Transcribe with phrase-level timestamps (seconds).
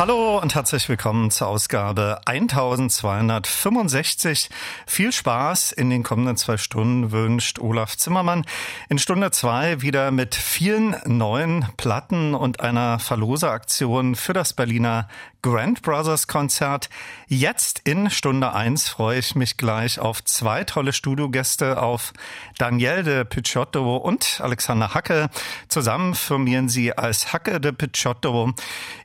[0.00, 4.48] Hallo und herzlich willkommen zur Ausgabe 1265.
[4.86, 8.46] Viel Spaß in den kommenden zwei Stunden wünscht Olaf Zimmermann.
[8.88, 15.06] In Stunde zwei wieder mit vielen neuen Platten und einer Verloseaktion für das Berliner
[15.42, 16.90] Grand Brothers Konzert.
[17.26, 22.12] Jetzt in Stunde eins freue ich mich gleich auf zwei tolle Studiogäste, auf
[22.58, 25.30] Danielle de Picciotto und Alexander Hacke.
[25.68, 28.52] Zusammen firmieren sie als Hacke de Picciotto.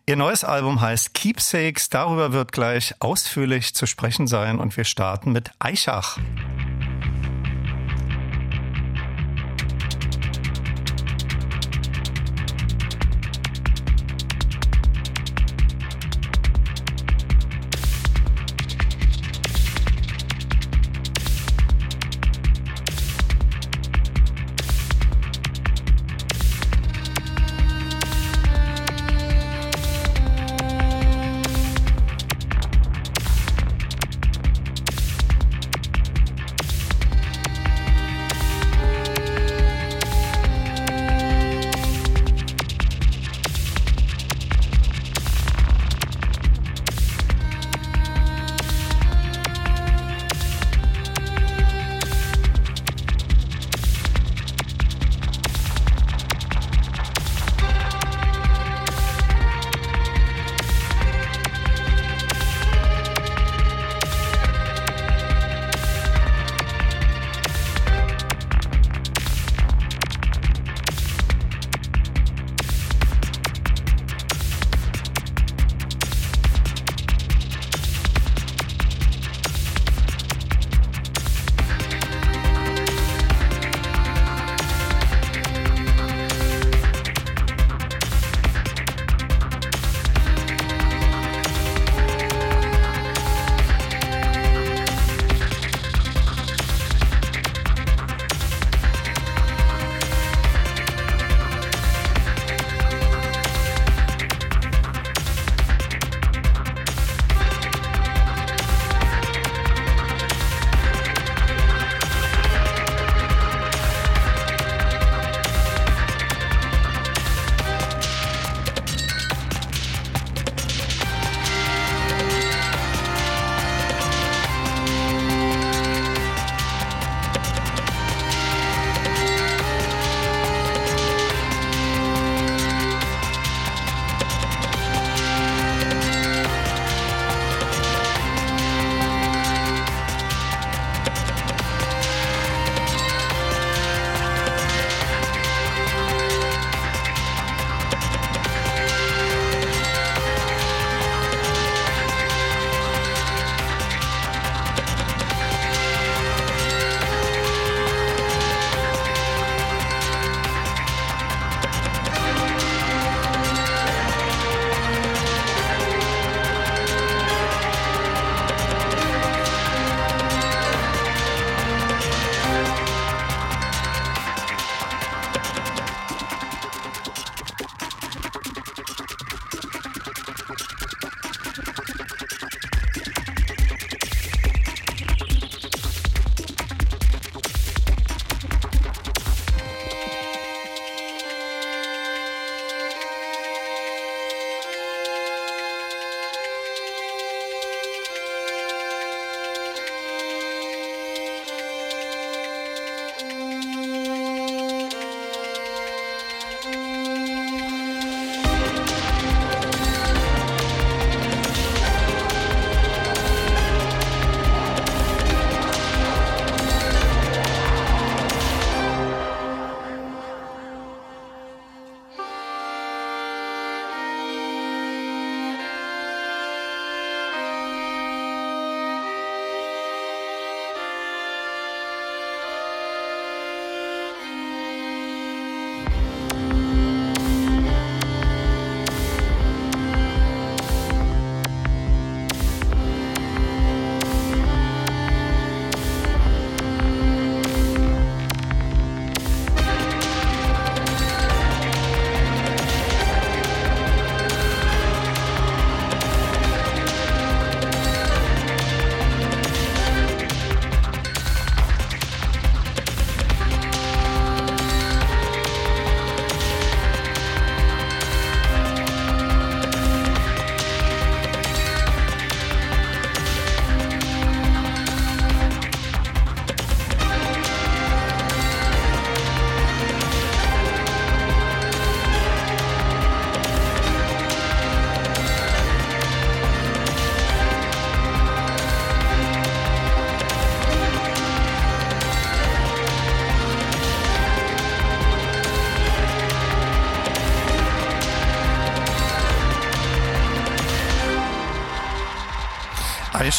[0.07, 1.89] Ihr neues Album heißt Keepsakes.
[1.89, 6.20] Darüber wird gleich ausführlich zu sprechen sein und wir starten mit Eichach.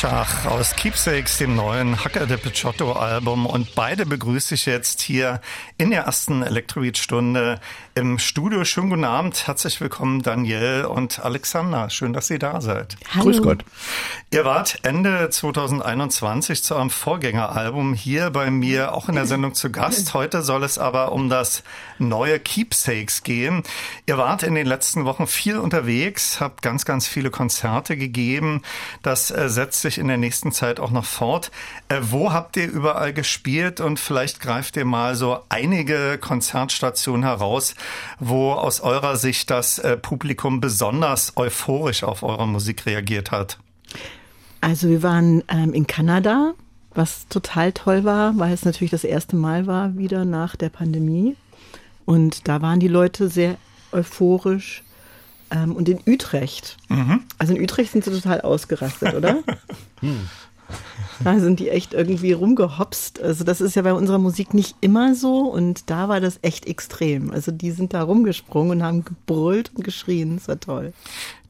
[0.06, 3.44] Eichach aus Keepsakes, dem neuen Hacker de Picciotto Album.
[3.44, 5.40] Und beide begrüße ich jetzt hier
[5.78, 7.58] in der ersten Elektrobeat-Stunde
[7.96, 8.64] im Studio.
[8.64, 9.48] Schönen guten Abend.
[9.48, 11.90] Herzlich willkommen, Daniel und Alexander.
[11.90, 12.96] Schön, dass ihr da seid.
[13.14, 13.24] Hallo.
[13.24, 13.64] Grüß Gott.
[14.36, 19.72] Ihr wart Ende 2021 zu eurem Vorgängeralbum hier bei mir auch in der Sendung zu
[19.72, 20.12] Gast.
[20.12, 21.62] Heute soll es aber um das
[21.98, 23.62] neue Keepsakes gehen.
[24.04, 28.60] Ihr wart in den letzten Wochen viel unterwegs, habt ganz, ganz viele Konzerte gegeben.
[29.02, 31.50] Das äh, setzt sich in der nächsten Zeit auch noch fort.
[31.88, 37.74] Äh, wo habt ihr überall gespielt und vielleicht greift ihr mal so einige Konzertstationen heraus,
[38.18, 43.56] wo aus eurer Sicht das äh, Publikum besonders euphorisch auf eure Musik reagiert hat?
[44.66, 46.54] Also wir waren ähm, in Kanada,
[46.92, 51.36] was total toll war, weil es natürlich das erste Mal war wieder nach der Pandemie.
[52.04, 53.58] Und da waren die Leute sehr
[53.92, 54.82] euphorisch.
[55.52, 56.78] Ähm, und in Utrecht.
[56.88, 57.22] Mhm.
[57.38, 59.44] Also in Utrecht sind sie total ausgerastet, oder?
[60.00, 60.28] hm.
[61.22, 63.22] Da sind die echt irgendwie rumgehopst.
[63.22, 66.66] Also das ist ja bei unserer Musik nicht immer so und da war das echt
[66.66, 67.30] extrem.
[67.30, 70.38] Also die sind da rumgesprungen und haben gebrüllt und geschrien.
[70.38, 70.92] Das war toll.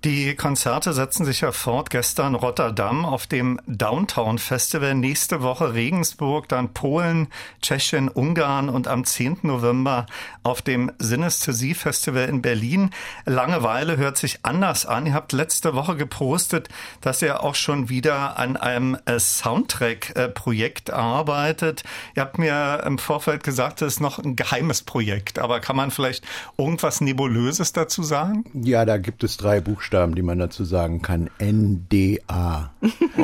[0.05, 1.91] Die Konzerte setzen sich ja fort.
[1.91, 7.29] Gestern Rotterdam auf dem Downtown Festival, nächste Woche Regensburg, dann Polen,
[7.63, 9.39] Tschechien, Ungarn und am 10.
[9.43, 10.07] November
[10.43, 12.91] auf dem Synesthesie Festival in Berlin.
[13.25, 15.07] Langeweile hört sich anders an.
[15.07, 16.69] Ihr habt letzte Woche gepostet,
[17.01, 21.85] dass ihr auch schon wieder an einem äh, Soundtrack-Projekt arbeitet.
[22.15, 25.91] Ihr habt mir im Vorfeld gesagt, es ist noch ein geheimes Projekt, aber kann man
[25.91, 26.25] vielleicht
[26.59, 28.45] irgendwas Nebulöses dazu sagen?
[28.53, 29.86] Ja, da gibt es drei Buchstaben.
[29.87, 31.31] Buchstaben, die man dazu sagen kann.
[31.41, 32.73] NDA.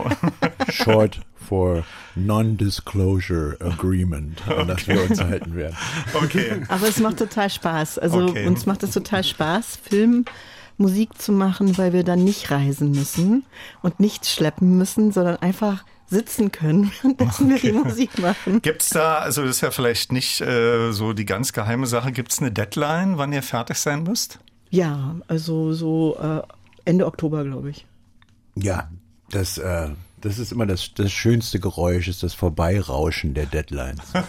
[0.71, 1.19] Short
[1.49, 1.83] for
[2.15, 4.67] Non-Disclosure Agreement, an okay.
[4.69, 5.77] das wir uns halten werden.
[6.15, 6.63] Okay.
[6.69, 7.99] Aber es macht total Spaß.
[7.99, 8.47] Also okay.
[8.47, 10.25] uns macht es total Spaß, Film.
[10.79, 13.45] Musik zu machen, weil wir dann nicht reisen müssen
[13.83, 17.63] und nichts schleppen müssen, sondern einfach sitzen können, währenddessen okay.
[17.63, 18.63] wir die Musik machen.
[18.63, 22.13] Gibt es da, also das ist ja vielleicht nicht äh, so die ganz geheime Sache,
[22.13, 24.39] gibt es eine Deadline, wann ihr fertig sein müsst?
[24.73, 26.41] Ja, also so äh,
[26.87, 27.85] Ende Oktober, glaube ich.
[28.55, 28.89] Ja,
[29.31, 29.91] das, äh,
[30.23, 34.01] das ist immer das, das schönste Geräusch, ist das Vorbeirauschen der Deadlines.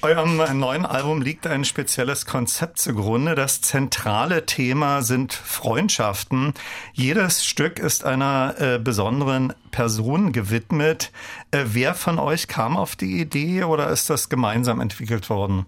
[0.00, 3.34] Eurem neuen Album liegt ein spezielles Konzept zugrunde.
[3.34, 6.54] Das zentrale Thema sind Freundschaften.
[6.94, 11.12] Jedes Stück ist einer äh, besonderen Person gewidmet.
[11.50, 15.66] Äh, wer von euch kam auf die Idee oder ist das gemeinsam entwickelt worden?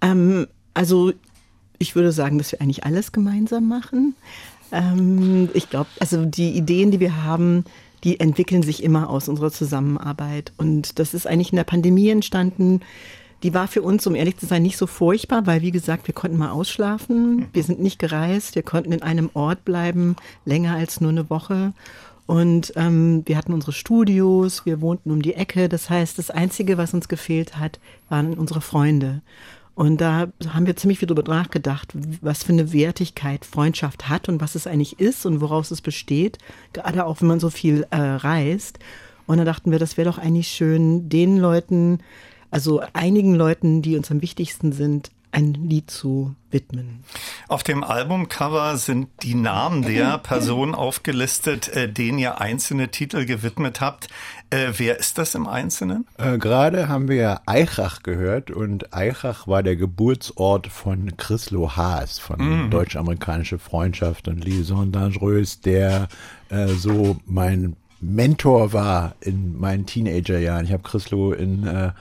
[0.00, 1.12] Ähm, also
[1.80, 4.14] ich würde sagen, dass wir eigentlich alles gemeinsam machen.
[4.70, 7.64] Ähm, ich glaube, also die Ideen, die wir haben,
[8.04, 10.52] die entwickeln sich immer aus unserer Zusammenarbeit.
[10.56, 12.80] Und das ist eigentlich in der Pandemie entstanden.
[13.42, 16.14] Die war für uns, um ehrlich zu sein, nicht so furchtbar, weil, wie gesagt, wir
[16.14, 17.46] konnten mal ausschlafen.
[17.54, 18.54] Wir sind nicht gereist.
[18.54, 21.72] Wir konnten in einem Ort bleiben, länger als nur eine Woche.
[22.26, 25.70] Und ähm, wir hatten unsere Studios, wir wohnten um die Ecke.
[25.70, 29.22] Das heißt, das Einzige, was uns gefehlt hat, waren unsere Freunde.
[29.74, 34.40] Und da haben wir ziemlich viel drüber nachgedacht, was für eine Wertigkeit Freundschaft hat und
[34.40, 36.38] was es eigentlich ist und woraus es besteht,
[36.72, 38.78] gerade auch wenn man so viel äh, reist.
[39.26, 42.00] Und da dachten wir, das wäre doch eigentlich schön, den Leuten,
[42.50, 47.04] also einigen Leuten, die uns am wichtigsten sind, ein Lied zu widmen.
[47.48, 53.80] Auf dem Albumcover sind die Namen der Personen aufgelistet, äh, denen ihr einzelne Titel gewidmet
[53.80, 54.08] habt.
[54.50, 56.06] Äh, wer ist das im Einzelnen?
[56.18, 62.64] Äh, Gerade haben wir Eichach gehört und Eichach war der Geburtsort von Chrislo Haas von
[62.64, 62.70] mhm.
[62.70, 66.08] Deutsch-Amerikanische Freundschaft und Liaison Dangereuse, der
[66.48, 70.64] äh, so mein Mentor war in meinen Teenagerjahren.
[70.64, 71.92] Ich habe Chrislo in äh,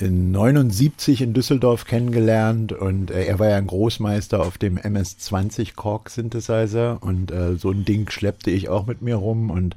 [0.00, 5.74] in 79 in Düsseldorf kennengelernt und äh, er war ja ein Großmeister auf dem MS-20
[5.74, 9.76] Korg Synthesizer und äh, so ein Ding schleppte ich auch mit mir rum und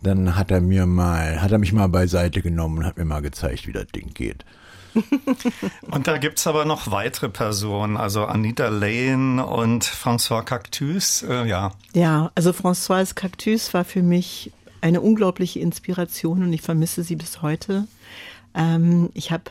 [0.00, 3.20] dann hat er mir mal, hat er mich mal beiseite genommen und hat mir mal
[3.20, 4.44] gezeigt, wie das Ding geht.
[5.90, 11.46] und da gibt es aber noch weitere Personen, also Anita Lane und François Cactus, äh,
[11.46, 11.72] ja.
[11.94, 17.42] Ja, also François Cactus war für mich eine unglaubliche Inspiration und ich vermisse sie bis
[17.42, 17.86] heute.
[18.58, 19.44] Ähm, ich habe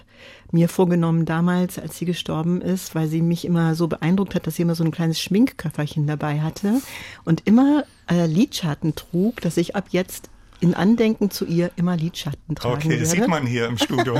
[0.51, 4.55] mir vorgenommen damals, als sie gestorben ist, weil sie mich immer so beeindruckt hat, dass
[4.55, 6.81] sie immer so ein kleines Schminkköfferchen dabei hatte
[7.25, 12.55] und immer äh, Lidschatten trug, dass ich ab jetzt in Andenken zu ihr immer Lidschatten
[12.55, 13.05] tragen Okay, werde.
[13.05, 14.17] sieht man hier im Studio.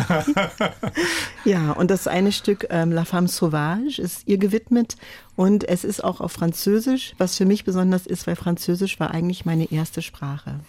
[1.46, 4.98] ja, und das eine Stück ähm, La Femme Sauvage ist ihr gewidmet
[5.36, 9.46] und es ist auch auf Französisch, was für mich besonders ist, weil Französisch war eigentlich
[9.46, 10.60] meine erste Sprache.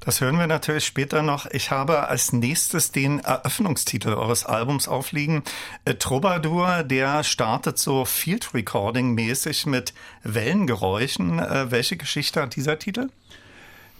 [0.00, 1.46] Das hören wir natürlich später noch.
[1.46, 5.42] Ich habe als nächstes den Eröffnungstitel eures Albums aufliegen.
[5.84, 11.38] Äh, Troubadour, der startet so Field Recording mäßig mit Wellengeräuschen.
[11.38, 13.08] Äh, welche Geschichte hat dieser Titel?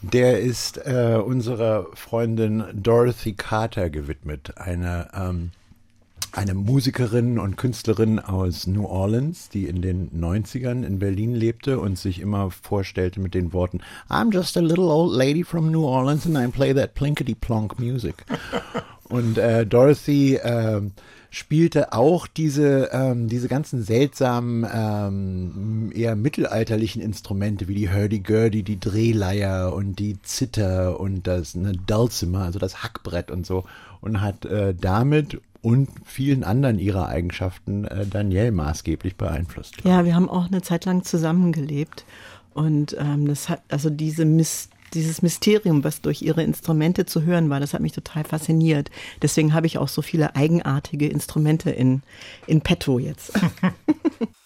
[0.03, 5.51] Der ist äh, unserer Freundin Dorothy Carter gewidmet, eine, ähm,
[6.33, 11.99] eine Musikerin und Künstlerin aus New Orleans, die in den 90ern in Berlin lebte und
[11.99, 16.27] sich immer vorstellte mit den Worten I'm just a little old lady from New Orleans
[16.27, 18.25] and I play that plinkety plonk music.
[19.09, 20.81] und äh, Dorothy äh,
[21.31, 28.81] spielte auch diese, ähm, diese ganzen seltsamen, ähm, eher mittelalterlichen Instrumente wie die Hurdy-Gurdy, die
[28.81, 33.65] Drehleier und die Zither und das ne, Dulcimer, also das Hackbrett und so
[34.01, 39.77] und hat äh, damit und vielen anderen ihrer Eigenschaften äh, Danielle maßgeblich beeinflusst.
[39.85, 42.05] Ja, wir haben auch eine Zeit lang zusammengelebt
[42.55, 47.49] und ähm, das hat also diese Mist dieses Mysterium, was durch ihre Instrumente zu hören
[47.49, 48.91] war, das hat mich total fasziniert.
[49.23, 52.03] Deswegen habe ich auch so viele eigenartige Instrumente in,
[52.49, 53.33] in petto jetzt.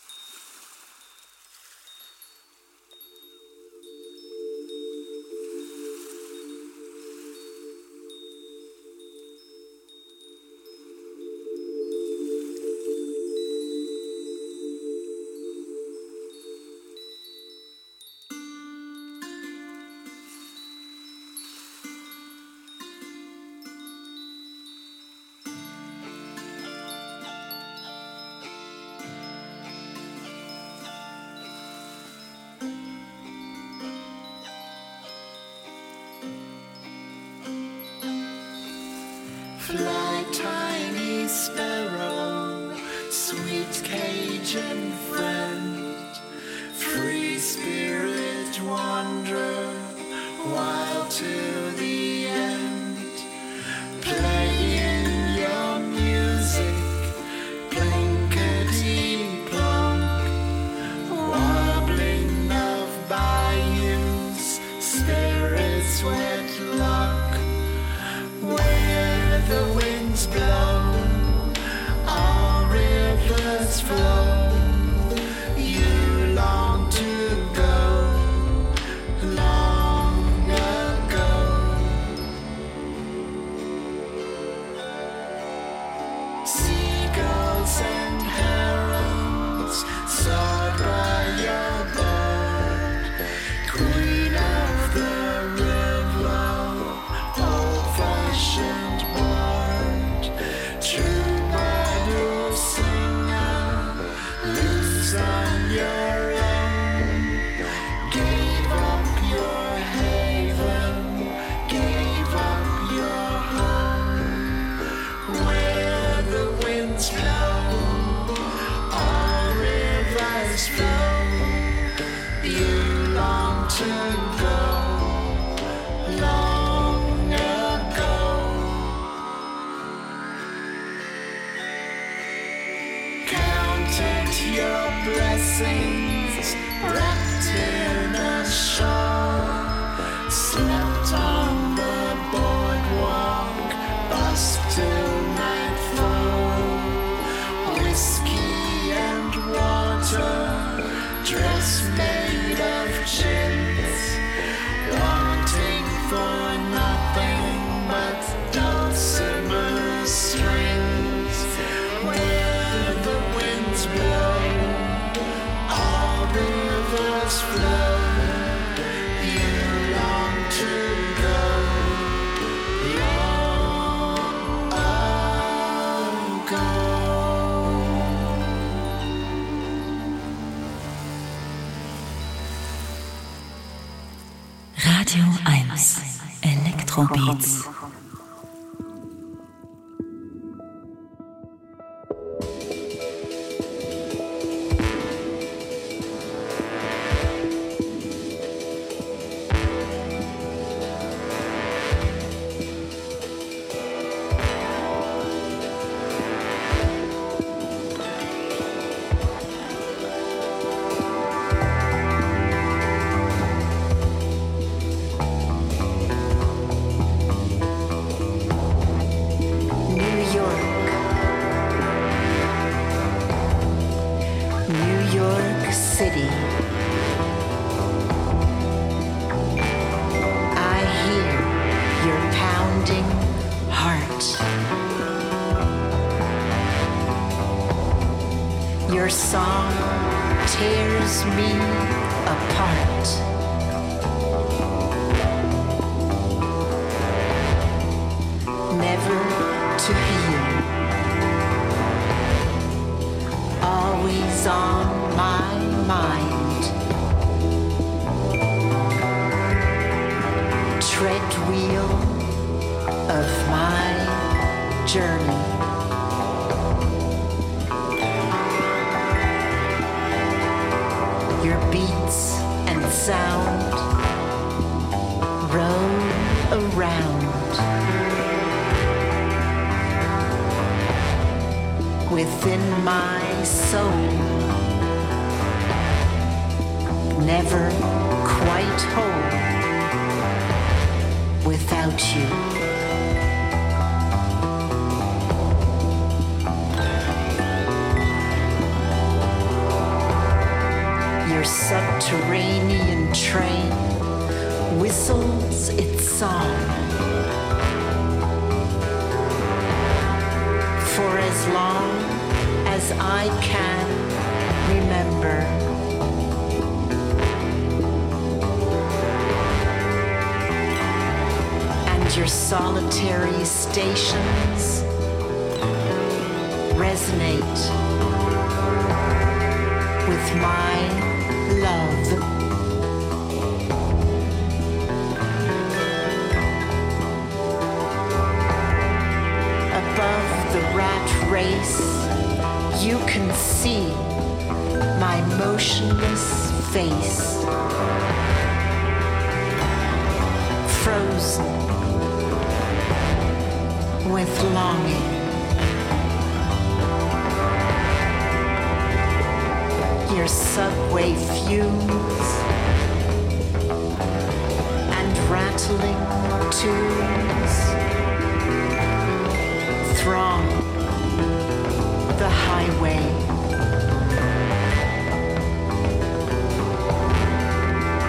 [187.04, 187.73] Elektrobeats.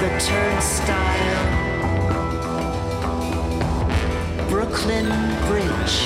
[0.05, 1.45] The turnstile,
[4.49, 5.07] Brooklyn
[5.47, 5.97] Bridge,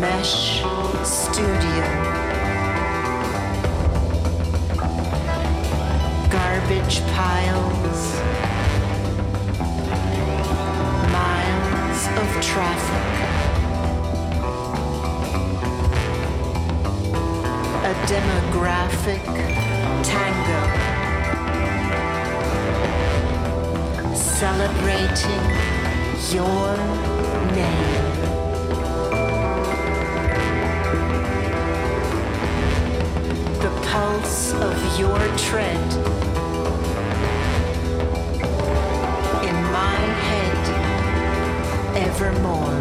[0.00, 0.62] Mesh
[1.04, 1.84] Studio,
[6.30, 8.00] garbage piles,
[11.12, 13.04] miles of traffic.
[17.84, 19.67] a demographic
[20.02, 20.98] tango
[24.38, 25.44] celebrating
[26.30, 26.76] your
[27.56, 28.08] name.
[33.58, 35.92] The pulse of your tread
[39.48, 40.62] in my head
[41.96, 42.78] evermore.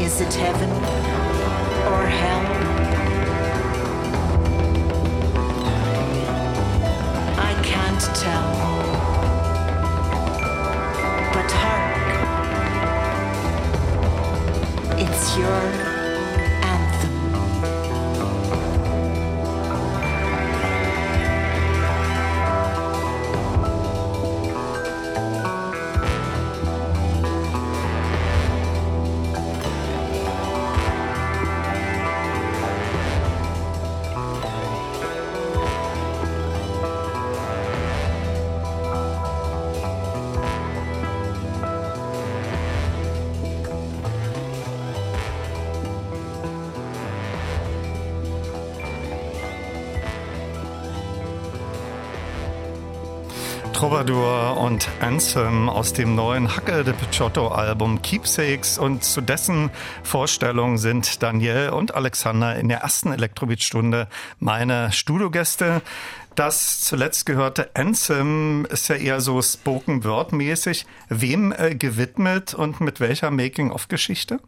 [0.00, 1.17] Is it heaven
[1.88, 2.47] or hell?
[54.08, 59.68] Troubadour und Anthem aus dem neuen Hacke de Picciotto Album Keepsakes und zu dessen
[60.02, 64.08] Vorstellung sind Daniel und Alexander in der ersten Elektrobeat-Stunde
[64.40, 65.82] meine Studiogäste.
[66.34, 70.86] Das zuletzt gehörte Anthem ist ja eher so Spoken Word mäßig.
[71.10, 74.40] Wem äh, gewidmet und mit welcher Making-of-Geschichte?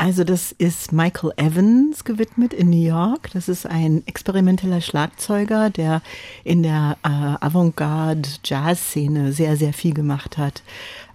[0.00, 3.28] Also das ist Michael Evans gewidmet in New York.
[3.34, 6.00] Das ist ein experimenteller Schlagzeuger, der
[6.42, 7.08] in der äh,
[7.44, 10.62] Avantgarde-Jazz-Szene sehr, sehr viel gemacht hat.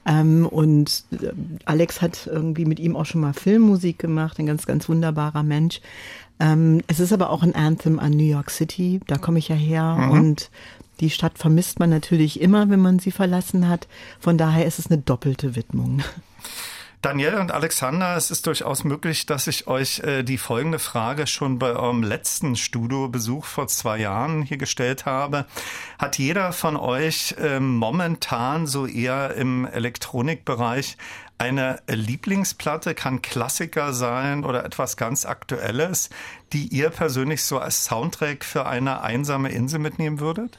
[0.05, 1.31] Ähm, und äh,
[1.65, 5.81] Alex hat irgendwie mit ihm auch schon mal Filmmusik gemacht, ein ganz, ganz wunderbarer Mensch.
[6.39, 9.55] Ähm, es ist aber auch ein Anthem an New York City, da komme ich ja
[9.55, 10.11] her Mhm.
[10.11, 10.51] und
[10.99, 13.87] die Stadt vermisst man natürlich immer, wenn man sie verlassen hat.
[14.19, 16.03] Von daher ist es eine doppelte Widmung.
[17.01, 21.59] Daniel und Alexander, es ist durchaus möglich, dass ich euch äh, die folgende Frage schon
[21.59, 25.45] bei eurem letzten Studiobesuch vor zwei Jahren hier gestellt habe.
[25.99, 30.97] Hat jeder von euch äh, momentan so eher im Elektronikbereich
[31.37, 36.09] eine Lieblingsplatte, kann Klassiker sein oder etwas ganz Aktuelles,
[36.53, 40.57] die ihr persönlich so als Soundtrack für eine einsame Insel mitnehmen würdet?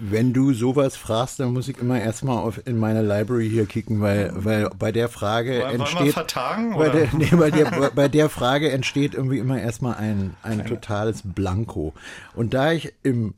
[0.00, 4.00] Wenn du sowas fragst, dann muss ich immer erstmal auf in meine Library hier kicken,
[4.00, 6.12] weil, weil bei der Frage Wollen wir entsteht.
[6.12, 10.64] vertagen, bei, der, nee, bei, der, bei der Frage entsteht irgendwie immer erstmal ein, ein
[10.66, 11.92] totales Blanko.
[12.34, 13.34] Und da ich im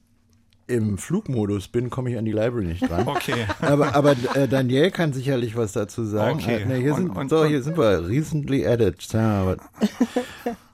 [0.66, 3.09] im Flugmodus bin, komme ich an die Library nicht dran.
[3.09, 3.44] Okay.
[3.61, 6.38] Aber, aber äh, Daniel kann sicherlich was dazu sagen.
[6.38, 6.62] Okay.
[6.62, 8.07] Äh, ne, hier, Und- sind, und- so, hier sind wir.
[8.07, 9.03] Recently added.
[9.12, 9.57] Ja,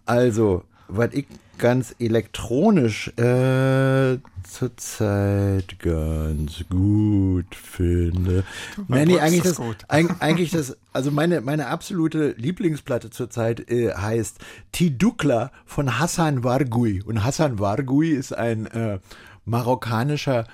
[0.04, 1.26] also, was ich
[1.58, 4.18] ganz elektronisch äh,
[4.58, 8.44] zurzeit ganz gut finde.
[8.88, 13.92] Nee, nee, eigentlich ist das, eig- eigentlich das, also meine, meine absolute Lieblingsplatte zurzeit äh,
[13.94, 14.38] heißt
[14.72, 17.02] Tidukla von Hassan Wargui.
[17.02, 18.98] Und Hassan Wargui ist ein äh,
[19.44, 20.46] marokkanischer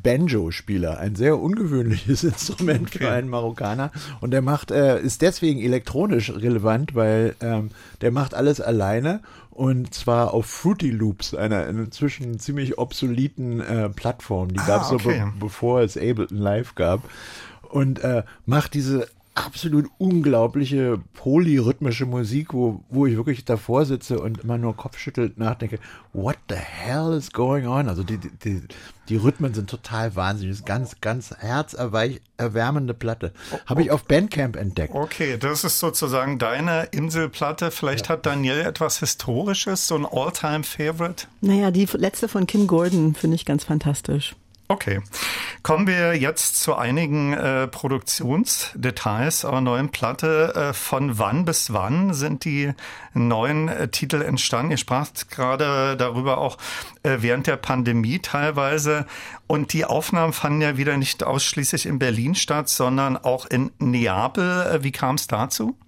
[0.00, 3.90] Banjo-Spieler, ein sehr ungewöhnliches Instrument für einen Marokkaner.
[4.20, 9.20] Und der macht, äh, ist deswegen elektronisch relevant, weil ähm, der macht alles alleine
[9.58, 14.52] und zwar auf Fruity Loops, einer inzwischen ziemlich obsoleten äh, Plattform.
[14.52, 15.24] Die gab es so, okay.
[15.24, 17.00] be bevor es Ableton Live gab.
[17.68, 19.08] Und äh, macht diese
[19.46, 25.78] absolut unglaubliche polyrhythmische Musik, wo, wo ich wirklich davor sitze und immer nur kopfschüttelt nachdenke,
[26.12, 27.88] what the hell is going on?
[27.88, 28.62] Also die, die,
[29.08, 30.52] die, Rhythmen sind total wahnsinnig.
[30.52, 33.32] Das ist ganz, ganz herzerwärmende Platte.
[33.66, 34.94] Habe ich auf Bandcamp entdeckt.
[34.94, 37.70] Okay, das ist sozusagen deine Inselplatte.
[37.70, 41.26] Vielleicht hat Daniel etwas Historisches, so ein All-Time-Favorite.
[41.40, 44.34] Naja, die letzte von Kim Gordon finde ich ganz fantastisch.
[44.70, 45.00] Okay.
[45.62, 50.52] Kommen wir jetzt zu einigen äh, Produktionsdetails eurer neuen Platte.
[50.54, 52.74] Äh, von wann bis wann sind die
[53.14, 54.72] neuen äh, Titel entstanden?
[54.72, 56.58] Ihr spracht gerade darüber auch
[57.02, 59.06] äh, während der Pandemie teilweise.
[59.46, 64.66] Und die Aufnahmen fanden ja wieder nicht ausschließlich in Berlin statt, sondern auch in Neapel.
[64.66, 65.78] Äh, wie kam es dazu?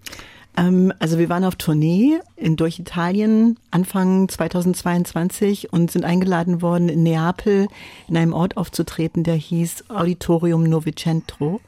[0.56, 6.88] Ähm, also wir waren auf Tournee in, durch Italien Anfang 2022 und sind eingeladen worden,
[6.88, 7.68] in Neapel
[8.08, 11.60] in einem Ort aufzutreten, der hieß Auditorium Novecento.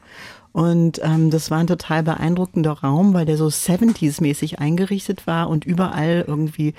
[0.52, 5.64] Und ähm, das war ein total beeindruckender Raum, weil der so 70s-mäßig eingerichtet war und
[5.64, 6.74] überall irgendwie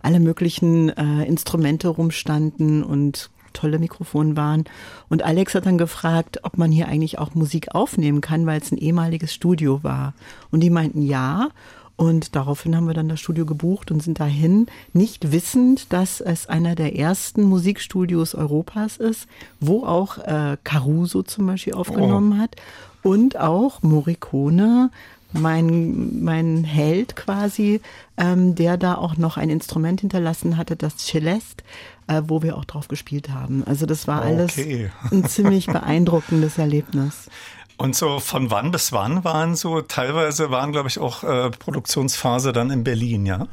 [0.00, 4.64] alle möglichen äh, Instrumente rumstanden und tolle Mikrofone waren.
[5.08, 8.72] Und Alex hat dann gefragt, ob man hier eigentlich auch Musik aufnehmen kann, weil es
[8.72, 10.14] ein ehemaliges Studio war.
[10.50, 11.48] Und die meinten ja.
[11.96, 16.48] Und daraufhin haben wir dann das Studio gebucht und sind dahin, nicht wissend, dass es
[16.48, 19.26] einer der ersten Musikstudios Europas ist,
[19.58, 22.54] wo auch äh, Caruso zum Beispiel aufgenommen hat
[23.02, 24.90] und auch Morricone,
[25.32, 27.80] mein, mein Held quasi,
[28.16, 31.64] ähm, der da auch noch ein Instrument hinterlassen hatte, das Celeste,
[32.06, 33.62] äh, wo wir auch drauf gespielt haben.
[33.66, 34.90] Also das war alles Okay.
[35.10, 37.28] ein ziemlich beeindruckendes Erlebnis.
[37.76, 42.52] Und so von wann bis wann waren so, teilweise waren, glaube ich, auch äh, Produktionsphase
[42.52, 43.46] dann in Berlin, ja?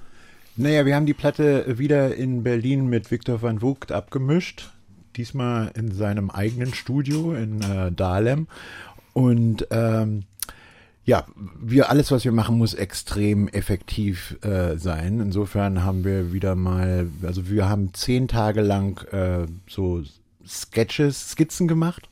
[0.57, 4.71] Naja, wir haben die Platte wieder in Berlin mit Viktor van Vogt abgemischt.
[5.15, 8.47] Diesmal in seinem eigenen Studio in äh, Dahlem.
[9.13, 10.23] Und ähm,
[11.05, 11.25] ja,
[11.61, 15.19] wir alles, was wir machen, muss extrem effektiv äh, sein.
[15.19, 20.01] Insofern haben wir wieder mal, also wir haben zehn Tage lang äh, so
[20.45, 22.09] Sketches, Skizzen gemacht.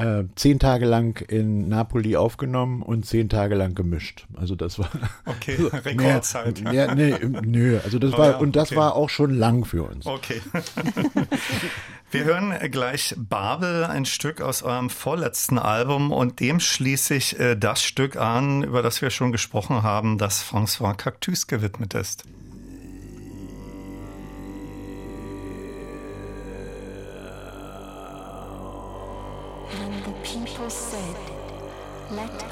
[0.00, 4.26] Äh, zehn Tage lang in Napoli aufgenommen und zehn Tage lang gemischt.
[4.34, 4.88] Also das war
[5.26, 6.62] Okay, so, Rekordzeit.
[6.62, 8.80] Mehr, ja, nee, nö, also das Oh war ja, und das okay.
[8.80, 10.06] war auch schon lang für uns.
[10.06, 10.40] Okay.
[12.12, 17.54] Wir hören gleich Babel, ein Stück aus eurem vorletzten Album und dem schließe ich äh,
[17.54, 22.24] das Stück an, über das wir schon gesprochen haben, das François Cactus gewidmet ist.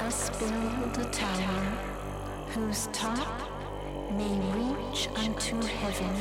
[0.09, 1.61] Us build a tower
[2.53, 3.41] whose top
[4.17, 6.15] may reach unto heaven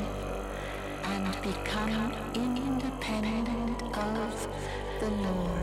[1.04, 4.48] and become independent of
[5.00, 5.57] the Lord.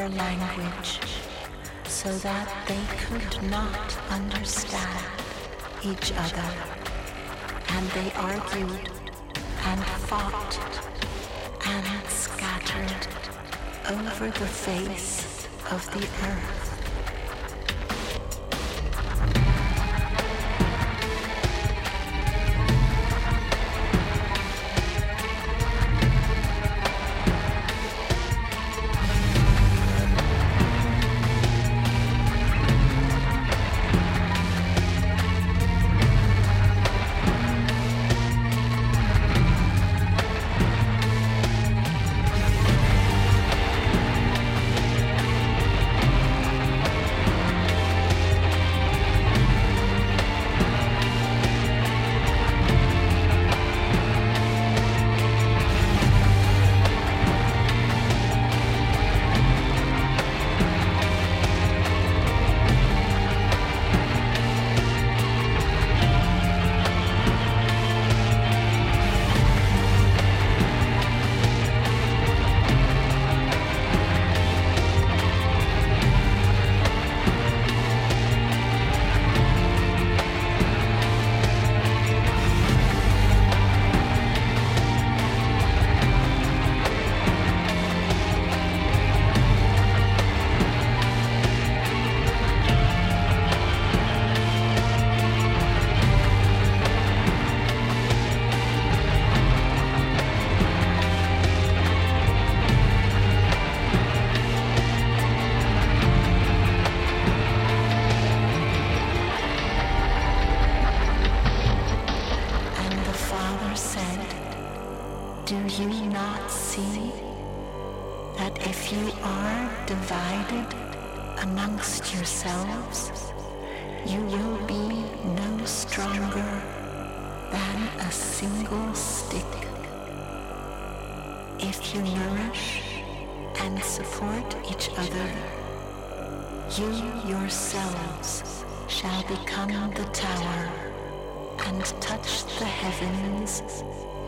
[0.00, 0.98] Their language
[1.84, 5.04] so that they could not understand
[5.84, 6.50] each other.
[7.68, 8.88] And they argued
[9.66, 10.58] and fought
[11.66, 13.06] and scattered
[13.90, 16.59] over the face of the earth.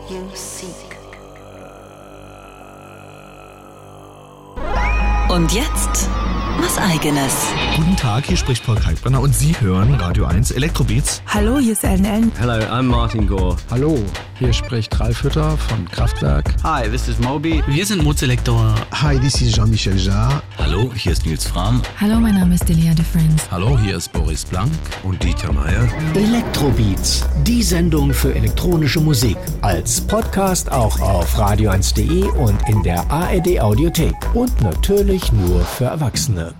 [0.09, 0.97] You seek.
[5.29, 6.09] Und jetzt
[6.59, 7.33] was eigenes.
[7.75, 11.21] Guten Tag, hier spricht Paul Kalkbrenner und Sie hören Radio 1 Elektrobeats.
[11.25, 12.31] Hallo, hier ist Ellen Ellen.
[12.37, 13.55] Hello, I'm Martin Gore.
[13.71, 13.97] Hallo,
[14.37, 16.53] hier spricht Ralf Hütter von Kraftwerk.
[16.63, 17.63] Hi, this is Moby.
[17.67, 18.75] Wir sind Mozelektor.
[18.91, 20.41] Hi, this is Jean-Michel Jarre.
[20.57, 21.81] Hallo, hier ist Nils Fram.
[21.99, 23.49] Hallo, mein Name ist Delia de Friends.
[23.51, 24.71] Hallo, hier ist Boris Blank
[25.03, 25.87] und Dieter Meier.
[26.15, 29.37] Elektrobeats, die Sendung für elektronische Musik.
[29.61, 34.15] Als Podcast auch auf radio1.de und in der ARD Audiothek.
[34.33, 36.53] Und natürlich nur für Erwachsene.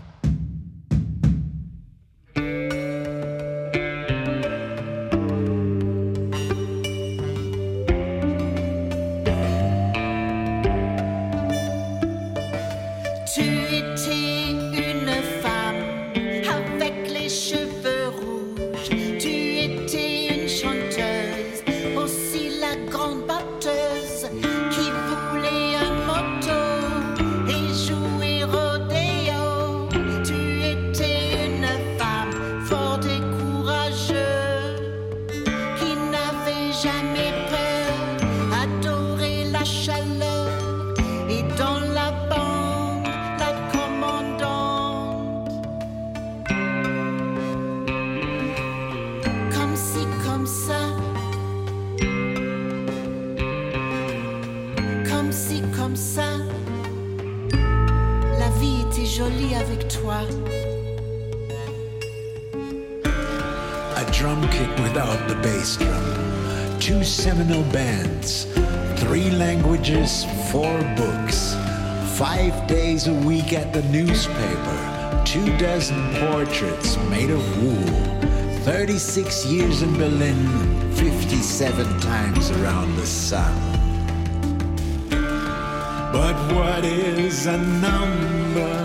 [79.13, 83.54] 36 years in Berlin, 57 times around the sun.
[86.12, 88.83] But what is a number?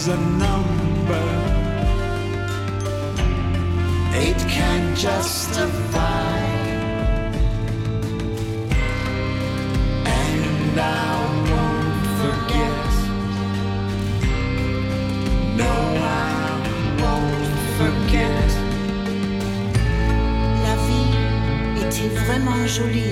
[0.00, 1.26] Is a number?
[4.26, 6.38] It can justify.
[10.22, 11.12] And I
[11.50, 12.90] won't forget.
[15.62, 16.50] No, I
[17.02, 18.48] won't forget.
[20.64, 21.14] La vie
[21.84, 23.09] était vraiment jolie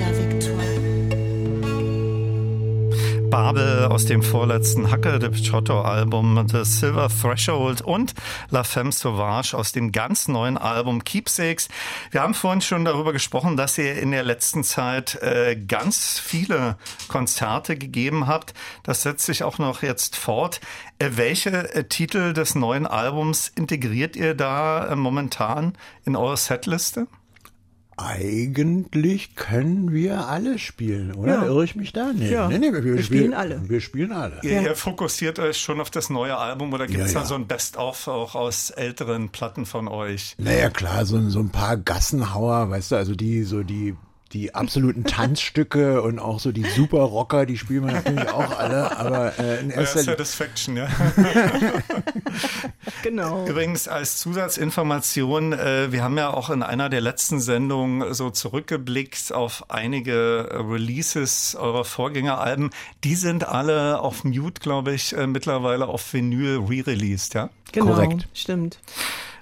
[3.98, 8.14] aus dem vorletzten Hacke de Pichotto-Album The Silver Threshold und
[8.48, 11.66] La Femme Sauvage aus dem ganz neuen Album Keepsakes.
[12.12, 16.76] Wir haben vorhin schon darüber gesprochen, dass ihr in der letzten Zeit äh, ganz viele
[17.08, 18.54] Konzerte gegeben habt.
[18.84, 20.60] Das setzt sich auch noch jetzt fort.
[21.00, 25.72] Äh, welche äh, Titel des neuen Albums integriert ihr da äh, momentan
[26.04, 27.08] in eure Setliste?
[28.00, 31.34] Eigentlich können wir alle spielen, oder?
[31.34, 31.44] Ja.
[31.46, 32.12] Irre ich mich da?
[32.14, 32.48] Nee, Ja.
[32.48, 33.60] nee, nee, wir, Wir spielen alle.
[33.68, 34.38] Wir spielen alle.
[34.42, 37.26] Ihr, ihr fokussiert euch schon auf das neue Album oder gibt es Ja, da ja.
[37.26, 40.36] so ein Best-of auch aus älteren Platten von euch?
[40.38, 43.96] Naja, klar, so, so ein paar Gassenhauer, weißt du, also die, so die,
[44.32, 49.38] die absoluten Tanzstücke und auch so die Superrocker, die spielen wir natürlich auch alle, aber
[49.38, 50.16] äh, in erster Linie.
[50.16, 50.88] Satisfaction, ja.
[53.02, 53.46] Genau.
[53.46, 59.32] Übrigens als Zusatzinformation, äh, wir haben ja auch in einer der letzten Sendungen so zurückgeblickt
[59.32, 62.70] auf einige Releases eurer Vorgängeralben.
[63.04, 67.50] Die sind alle auf Mute, glaube ich, äh, mittlerweile auf Vinyl re-released, ja?
[67.72, 68.28] Genau, Korrekt.
[68.34, 68.78] stimmt.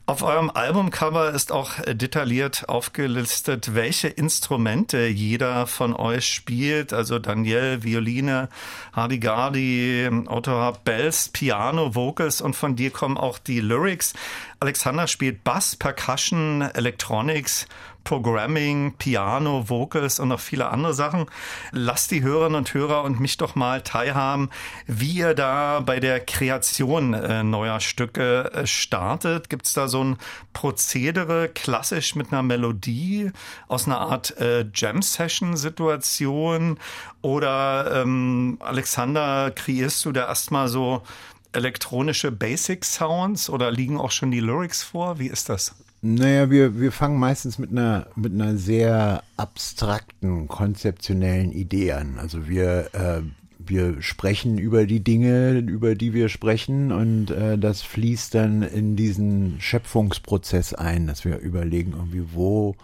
[0.09, 6.93] Auf eurem Albumcover ist auch detailliert aufgelistet, welche Instrumente jeder von euch spielt.
[6.93, 8.49] Also Daniel, Violine,
[8.93, 14.15] Hardy Gardi, Otto Hart, Bells, Piano, Vocals und von dir kommen auch die Lyrics.
[14.61, 17.67] Alexander spielt Bass, Percussion, Electronics,
[18.07, 21.27] Programming, Piano, Vocals und noch viele andere Sachen.
[21.73, 24.51] Lasst die Hörerinnen und Hörer und mich doch mal teilhaben,
[24.87, 29.51] wie ihr da bei der Kreation äh, neuer Stücke äh, startet.
[29.51, 30.19] Gibt es da so ein
[30.53, 33.33] Prozedere, klassisch mit einer Melodie
[33.67, 36.79] aus einer Art äh, Jam-Session-Situation?
[37.23, 41.03] Oder ähm, Alexander, kreierst du da erstmal so
[41.51, 45.19] elektronische Basic-Sounds oder liegen auch schon die Lyrics vor?
[45.19, 45.75] Wie ist das?
[46.15, 52.21] Naja, wir, wir fangen meistens mit einer, mit einer sehr abstrakten, konzeptionellen Idee an.
[52.21, 53.23] Also wir, äh,
[53.59, 58.95] wir sprechen über die Dinge, über die wir sprechen und äh, das fließt dann in
[58.95, 62.77] diesen Schöpfungsprozess ein, dass wir überlegen irgendwie, wo,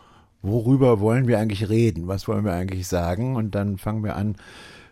[0.42, 3.36] worüber wollen wir eigentlich reden, was wollen wir eigentlich sagen?
[3.36, 4.34] Und dann fangen wir an,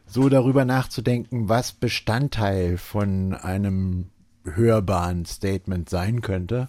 [0.07, 4.07] so darüber nachzudenken, was Bestandteil von einem
[4.45, 6.69] hörbaren Statement sein könnte.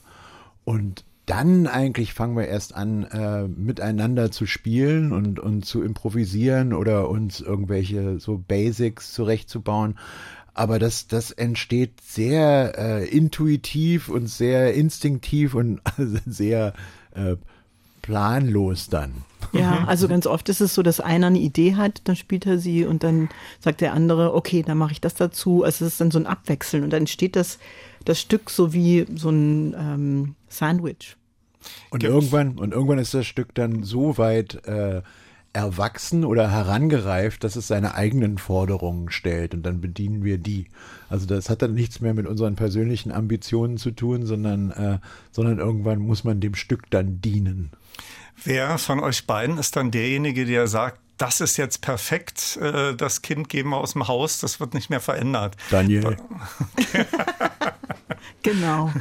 [0.63, 6.73] Und dann eigentlich fangen wir erst an, äh, miteinander zu spielen und, und zu improvisieren
[6.73, 9.97] oder uns irgendwelche so Basics zurechtzubauen.
[10.53, 15.81] Aber das, das entsteht sehr äh, intuitiv und sehr instinktiv und
[16.25, 16.73] sehr
[17.11, 17.37] äh,
[18.01, 19.13] planlos dann.
[19.53, 22.57] Ja, also ganz oft ist es so, dass einer eine Idee hat, dann spielt er
[22.57, 25.63] sie und dann sagt der andere, okay, dann mache ich das dazu.
[25.63, 27.59] Also es ist dann so ein Abwechseln und dann entsteht das,
[28.05, 31.17] das Stück so wie so ein ähm, Sandwich.
[31.89, 35.01] Und irgendwann, und irgendwann ist das Stück dann so weit äh,
[35.53, 40.67] erwachsen oder herangereift, dass es seine eigenen Forderungen stellt und dann bedienen wir die.
[41.09, 44.99] Also das hat dann nichts mehr mit unseren persönlichen Ambitionen zu tun, sondern, äh,
[45.31, 47.71] sondern irgendwann muss man dem Stück dann dienen.
[48.43, 53.21] Wer von euch beiden ist dann derjenige, der sagt, das ist jetzt perfekt, äh, das
[53.21, 55.55] Kind geben wir aus dem Haus, das wird nicht mehr verändert.
[55.69, 56.17] Daniel.
[58.43, 58.91] Genau.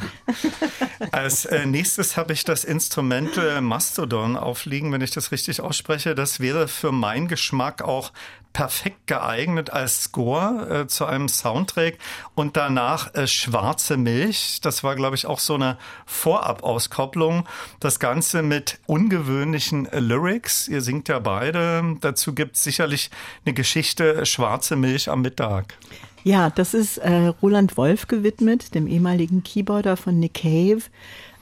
[1.12, 6.14] Als äh, nächstes habe ich das Instrument äh, Mastodon aufliegen, wenn ich das richtig ausspreche.
[6.14, 8.12] Das wäre für meinen Geschmack auch
[8.52, 11.98] perfekt geeignet als Score äh, zu einem Soundtrack
[12.34, 14.60] und danach äh, Schwarze Milch.
[14.60, 17.46] Das war, glaube ich, auch so eine Vorab-Auskopplung.
[17.78, 20.68] Das Ganze mit ungewöhnlichen äh, Lyrics.
[20.68, 21.96] Ihr singt ja beide.
[22.00, 23.10] Dazu gibt es sicherlich
[23.44, 25.76] eine Geschichte Schwarze Milch am Mittag.
[26.24, 30.82] Ja, das ist äh, Roland Wolf gewidmet, dem ehemaligen Keyboarder von Nick Cave,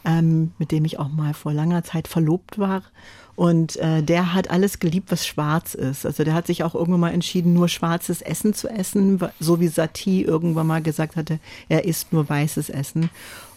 [0.04, 2.82] ähm, mit dem ich auch mal vor langer Zeit verlobt war.
[3.38, 6.04] Und äh, der hat alles geliebt, was schwarz ist.
[6.04, 9.68] Also der hat sich auch irgendwann mal entschieden, nur schwarzes Essen zu essen, so wie
[9.68, 13.10] Satie irgendwann mal gesagt hatte, er isst nur weißes Essen.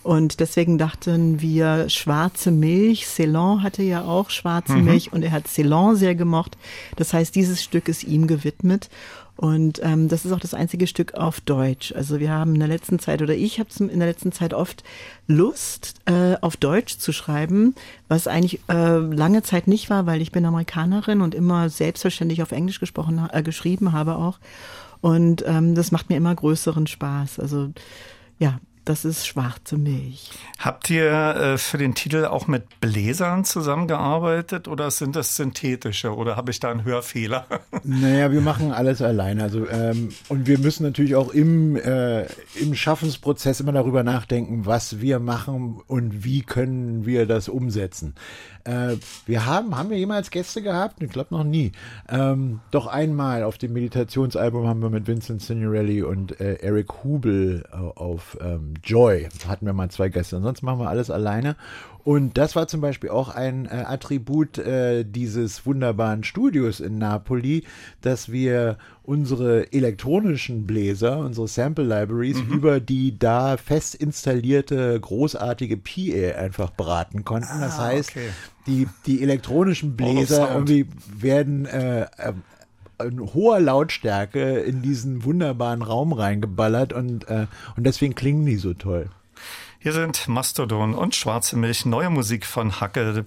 [0.03, 4.85] Und deswegen dachten wir, schwarze Milch, Ceylon hatte ja auch schwarze mhm.
[4.85, 6.57] Milch und er hat Ceylon sehr gemocht.
[6.95, 8.89] Das heißt, dieses Stück ist ihm gewidmet.
[9.37, 11.93] Und ähm, das ist auch das einzige Stück auf Deutsch.
[11.95, 14.83] Also wir haben in der letzten Zeit oder ich habe in der letzten Zeit oft
[15.25, 17.73] Lust, äh, auf Deutsch zu schreiben,
[18.07, 22.51] was eigentlich äh, lange Zeit nicht war, weil ich bin Amerikanerin und immer selbstverständlich auf
[22.51, 24.39] Englisch gesprochen, äh, geschrieben habe auch.
[25.01, 27.39] Und ähm, das macht mir immer größeren Spaß.
[27.39, 27.71] Also
[28.37, 30.31] ja, das ist schwarze Milch.
[30.57, 36.35] Habt ihr äh, für den Titel auch mit Bläsern zusammengearbeitet oder sind das synthetische oder
[36.35, 37.45] habe ich da einen Hörfehler?
[37.83, 39.41] Naja, wir machen alles alleine.
[39.41, 42.25] Also, ähm, und wir müssen natürlich auch im, äh,
[42.59, 48.13] im Schaffensprozess immer darüber nachdenken, was wir machen und wie können wir das umsetzen.
[48.63, 51.01] Äh, wir haben, haben wir jemals Gäste gehabt?
[51.01, 51.71] Ich glaube noch nie.
[52.09, 57.63] Ähm, doch einmal auf dem Meditationsalbum haben wir mit Vincent Signorelli und äh, Eric Hubel
[57.71, 60.37] äh, auf ähm, Joy hatten wir mal zwei Gäste.
[60.37, 61.55] Ansonsten machen wir alles alleine.
[62.03, 67.63] Und das war zum Beispiel auch ein äh, Attribut äh, dieses wunderbaren Studios in Napoli,
[68.01, 72.53] dass wir unsere elektronischen Bläser, unsere Sample Libraries mhm.
[72.53, 77.49] über die da fest installierte großartige PA einfach beraten konnten.
[77.51, 78.29] Ah, das heißt, okay.
[78.67, 80.87] die, die elektronischen Bläser irgendwie
[81.19, 82.33] werden äh, äh,
[83.05, 88.73] in hoher Lautstärke in diesen wunderbaren Raum reingeballert und, äh, und deswegen klingen die so
[88.73, 89.09] toll.
[89.83, 93.23] Hier sind Mastodon und Schwarze Milch, neue Musik von Hacke de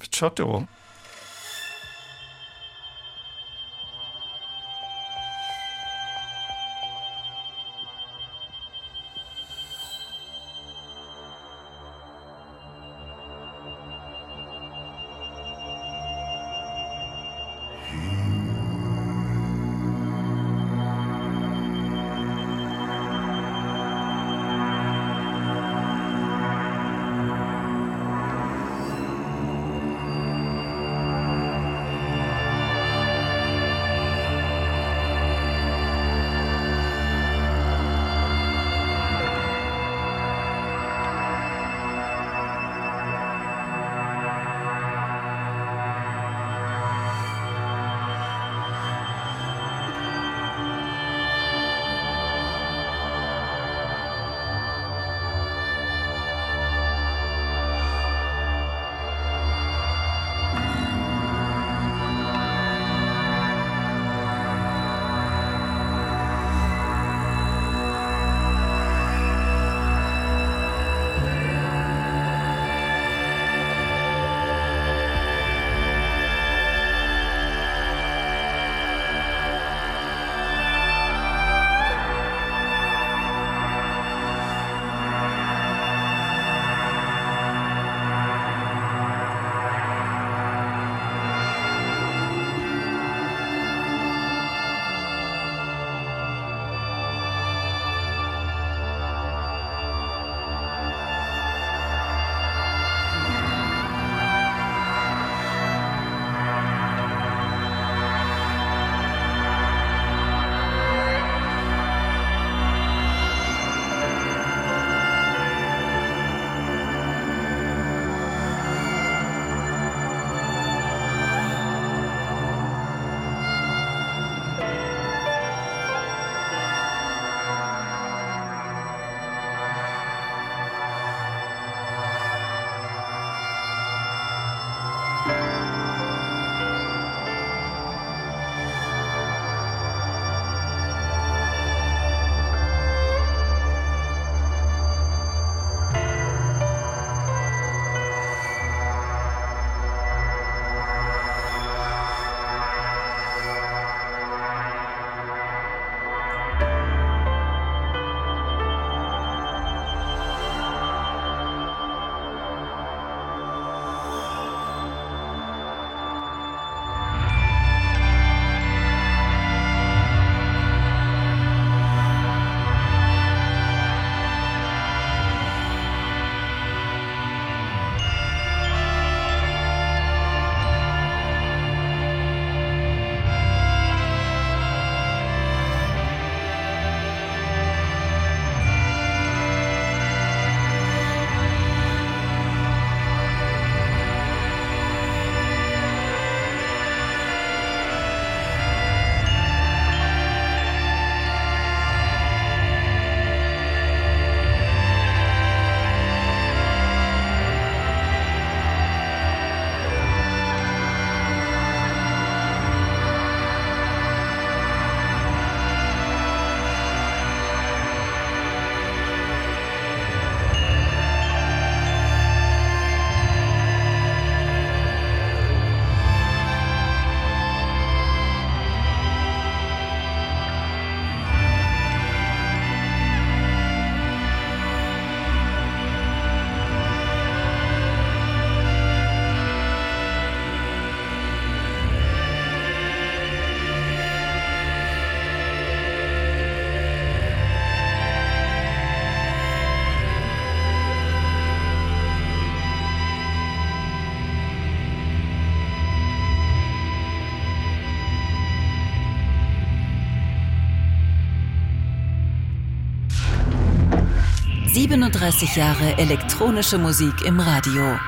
[264.95, 267.99] 37 Jahre elektronische Musik im Radio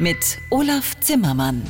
[0.00, 1.62] mit Olaf Zimmermann.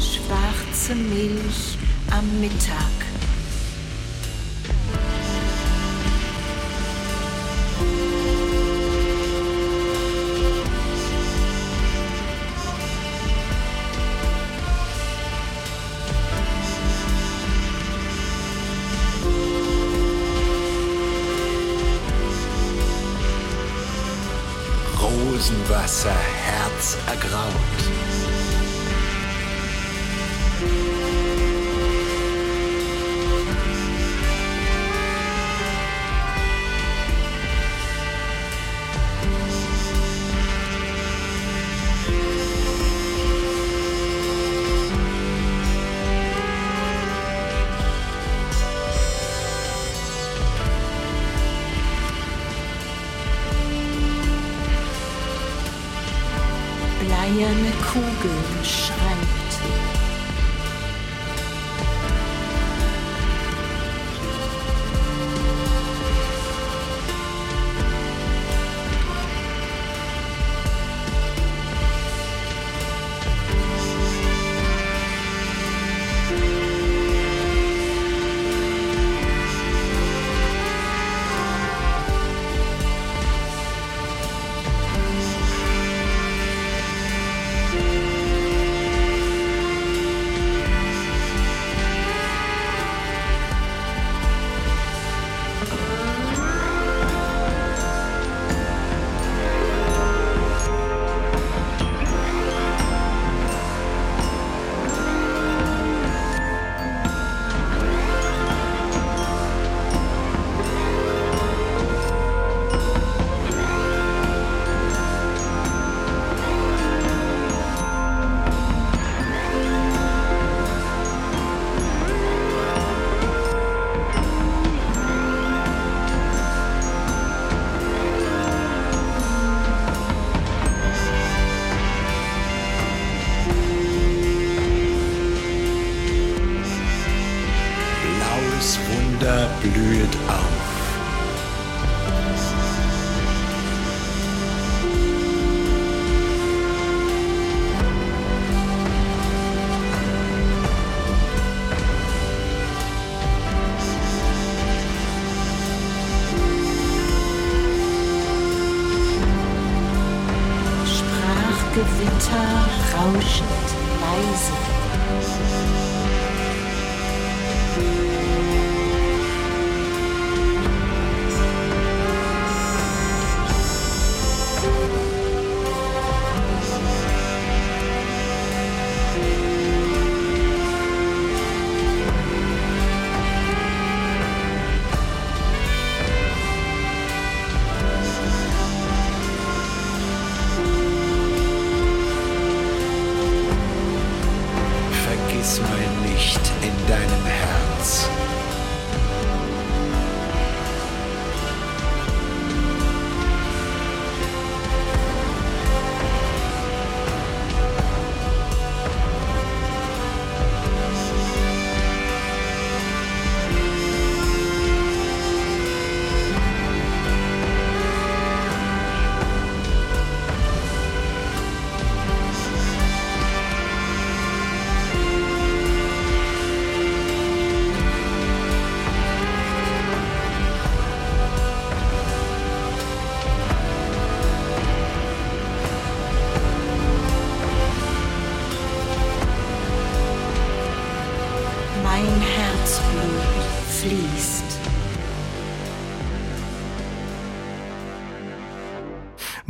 [0.00, 1.78] Schwarze Milch
[2.10, 3.07] am Mittag.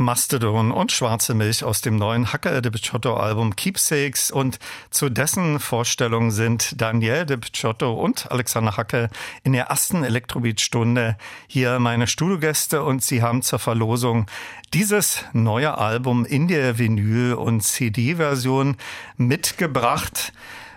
[0.09, 4.57] Mastodon und Schwarze Milch aus dem neuen Hacker de Picciotto Album Keepsakes und
[4.89, 9.11] zu dessen Vorstellung sind Daniel de Picciotto und Alexander Hacke
[9.43, 14.25] in der ersten Elektrobeat-Stunde hier meine Studiogäste und sie haben zur Verlosung
[14.73, 18.77] dieses neue Album in der Vinyl- und CD-Version
[19.15, 20.33] mitgebracht.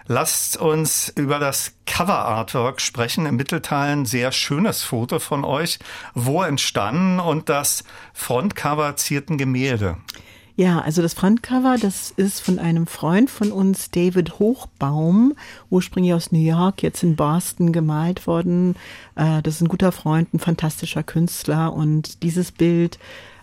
[0.06, 3.26] Lasst uns über das Cover-Artwork sprechen.
[3.26, 5.78] Im Mittelteil ein sehr schönes Foto von euch.
[6.14, 9.96] Wo entstanden und das Frontcover ziert ein Gemälde.
[10.54, 15.34] Ja, also das Frontcover, das ist von einem Freund von uns, David Hochbaum,
[15.70, 18.76] ursprünglich aus New York, jetzt in Boston gemalt worden.
[19.14, 22.98] Äh, das ist ein guter Freund, ein fantastischer Künstler und dieses Bild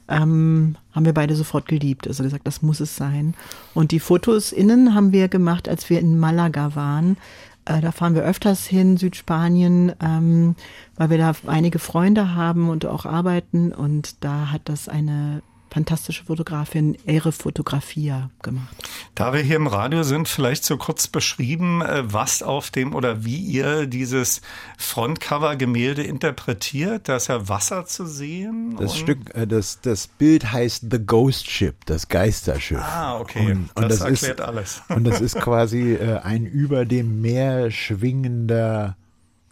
[0.10, 2.07] ähm, haben wir beide sofort geliebt.
[2.07, 3.36] Also gesagt, das muss es sein.
[3.74, 7.18] Und die Fotos innen haben wir gemacht, als wir in Malaga waren.
[7.66, 10.55] Äh, da fahren wir öfters hin, Südspanien, ähm,
[10.95, 13.72] weil wir da einige Freunde haben und auch arbeiten.
[13.72, 18.76] Und da hat das eine fantastische Fotografin Ere Fotografia gemacht.
[19.15, 23.24] Da wir hier im Radio sind, vielleicht so kurz beschrieben, äh, was auf dem oder
[23.26, 24.41] wie ihr dieses
[24.78, 27.07] Frontcover-Gemälde interpretiert.
[27.09, 28.76] Da ist ja Wasser zu sehen.
[28.78, 32.80] Das Stück, äh, das, das Bild heißt The Ghost Ship, das Geisterschiff.
[32.82, 33.51] Ah, okay.
[33.51, 34.82] Und, und das, das, erklärt ist, alles.
[34.89, 38.97] Und das ist quasi äh, ein über dem Meer schwingender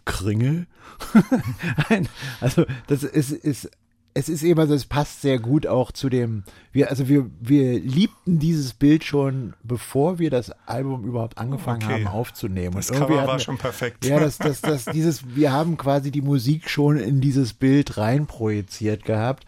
[0.04, 0.66] Kringel.
[1.88, 2.08] ein,
[2.40, 3.70] also das ist, ist
[4.18, 6.42] es ist eben, also es passt sehr gut auch zu dem,
[6.72, 12.04] wir, also wir, wir liebten dieses Bild schon, bevor wir das Album überhaupt angefangen Okay.
[12.04, 12.74] haben aufzunehmen.
[12.74, 14.04] Das Cover war wir- schon perfekt.
[14.04, 19.04] Ja, das, das, das, dieses, wir haben quasi die Musik schon in dieses Bild reinprojiziert
[19.04, 19.44] gehabt.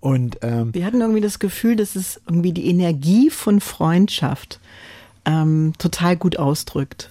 [0.00, 4.60] Und ähm, Wir hatten irgendwie das Gefühl, dass es irgendwie die Energie von Freundschaft
[5.24, 7.10] ähm, total gut ausdrückt,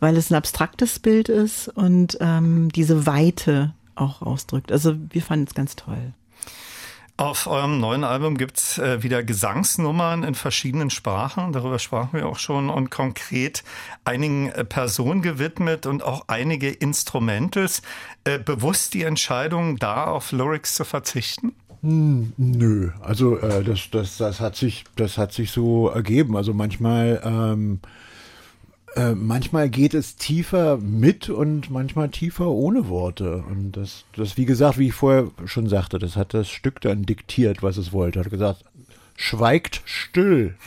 [0.00, 4.70] weil es ein abstraktes Bild ist und ähm, diese Weite auch ausdrückt.
[4.70, 6.12] Also wir fanden es ganz toll.
[7.18, 11.52] Auf eurem neuen Album gibt's äh, wieder Gesangsnummern in verschiedenen Sprachen.
[11.52, 13.64] Darüber sprachen wir auch schon und konkret
[14.04, 17.80] einigen äh, Personen gewidmet und auch einige Instrumentals.
[18.24, 21.54] Äh, bewusst die Entscheidung, da auf Lyrics zu verzichten?
[21.80, 26.36] Hm, Nö, also äh, das, das, das hat sich, das hat sich so ergeben.
[26.36, 27.80] Also manchmal, ähm,
[28.96, 33.44] äh, manchmal geht es tiefer mit und manchmal tiefer ohne Worte.
[33.48, 37.02] Und das, das, wie gesagt, wie ich vorher schon sagte, das hat das Stück dann
[37.02, 38.20] diktiert, was es wollte.
[38.20, 38.64] Hat gesagt,
[39.16, 40.54] schweigt still.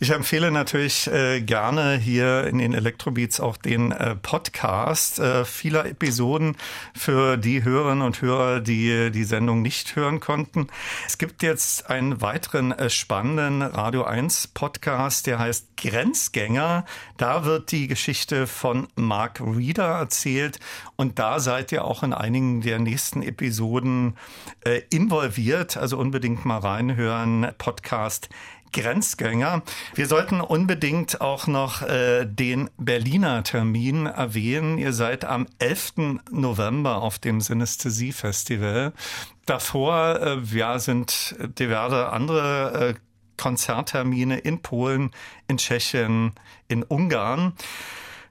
[0.00, 5.86] Ich empfehle natürlich äh, gerne hier in den Elektrobeats auch den äh, Podcast äh, vieler
[5.86, 6.56] Episoden
[6.94, 10.66] für die Hörerinnen und Hörer, die die Sendung nicht hören konnten.
[11.06, 16.84] Es gibt jetzt einen weiteren äh, spannenden Radio 1 Podcast, der heißt Grenzgänger.
[17.16, 20.58] Da wird die Geschichte von Mark Reeder erzählt
[20.96, 24.16] und da seid ihr auch in einigen der nächsten Episoden
[24.64, 25.76] äh, involviert.
[25.76, 27.48] Also unbedingt mal reinhören.
[27.58, 28.30] Podcast
[28.72, 29.62] Grenzgänger.
[29.94, 34.78] Wir sollten unbedingt auch noch äh, den Berliner Termin erwähnen.
[34.78, 36.20] Ihr seid am 11.
[36.30, 38.92] November auf dem Synästhesie Festival.
[39.46, 42.94] Davor äh, ja, sind diverse andere äh,
[43.36, 45.10] Konzerttermine in Polen,
[45.46, 46.32] in Tschechien,
[46.66, 47.52] in Ungarn.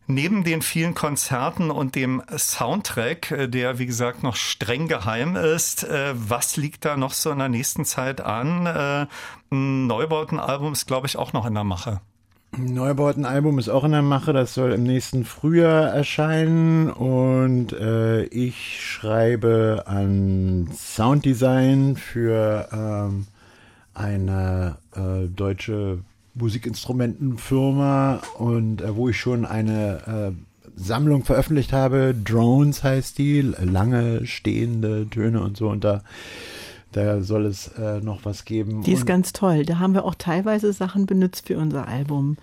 [0.08, 5.84] Neben den vielen Konzerten und dem Soundtrack, äh, der wie gesagt noch streng geheim ist,
[5.86, 8.66] äh, was liegt da noch so in der nächsten Zeit an?
[8.66, 9.08] Äh,
[9.52, 12.02] Ein Neubautenalbum ist, glaube ich, auch noch in der Mache.
[12.58, 18.80] Neubautenalbum ist auch in der Mache, das soll im nächsten Frühjahr erscheinen und äh, ich
[18.80, 23.26] schreibe an Sounddesign für ähm,
[23.96, 26.00] eine äh, deutsche
[26.36, 32.16] Musikinstrumentenfirma und äh, wo ich schon eine äh, Sammlung veröffentlicht habe.
[32.16, 36.02] Drones heißt die, lange stehende Töne und so und da
[36.94, 38.84] da soll es äh, noch was geben.
[38.84, 39.66] Die ist und, ganz toll.
[39.66, 42.38] Da haben wir auch teilweise Sachen benutzt für unser Album.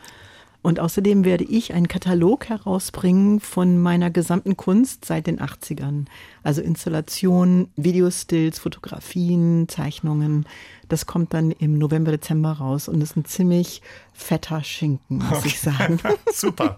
[0.62, 6.04] Und außerdem werde ich einen Katalog herausbringen von meiner gesamten Kunst seit den 80ern.
[6.42, 10.46] Also Installationen, Videostills, Fotografien, Zeichnungen.
[10.88, 13.80] Das kommt dann im November, Dezember raus und ist ein ziemlich
[14.12, 15.98] fetter Schinken, muss ich sagen.
[16.32, 16.76] Super.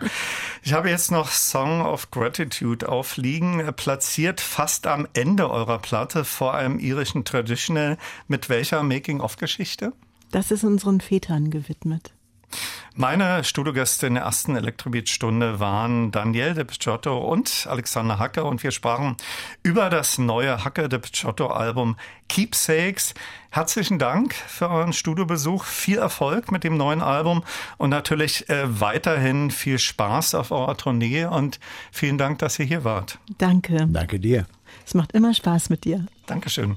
[0.62, 6.24] Ich habe jetzt noch Song of Gratitude aufliegen, äh, platziert fast am Ende eurer Platte
[6.24, 7.98] vor einem irischen Traditional.
[8.28, 9.92] Mit welcher Making-of-Geschichte?
[10.30, 12.12] Das ist unseren Vätern gewidmet.
[12.94, 18.70] Meine Studiogäste in der ersten Elektrobeat-Stunde waren Daniel de Picciotto und Alexander Hacke und wir
[18.70, 19.16] sprachen
[19.62, 21.96] über das neue Hacke de Picciotto-Album
[22.28, 23.14] Keepsakes.
[23.50, 27.44] Herzlichen Dank für euren Studiobesuch, viel Erfolg mit dem neuen Album
[27.78, 31.60] und natürlich äh, weiterhin viel Spaß auf eurer Tournee und
[31.92, 33.18] vielen Dank, dass ihr hier wart.
[33.38, 33.86] Danke.
[33.88, 34.46] Danke dir.
[34.86, 36.06] Es macht immer Spaß mit dir.
[36.26, 36.76] Dankeschön.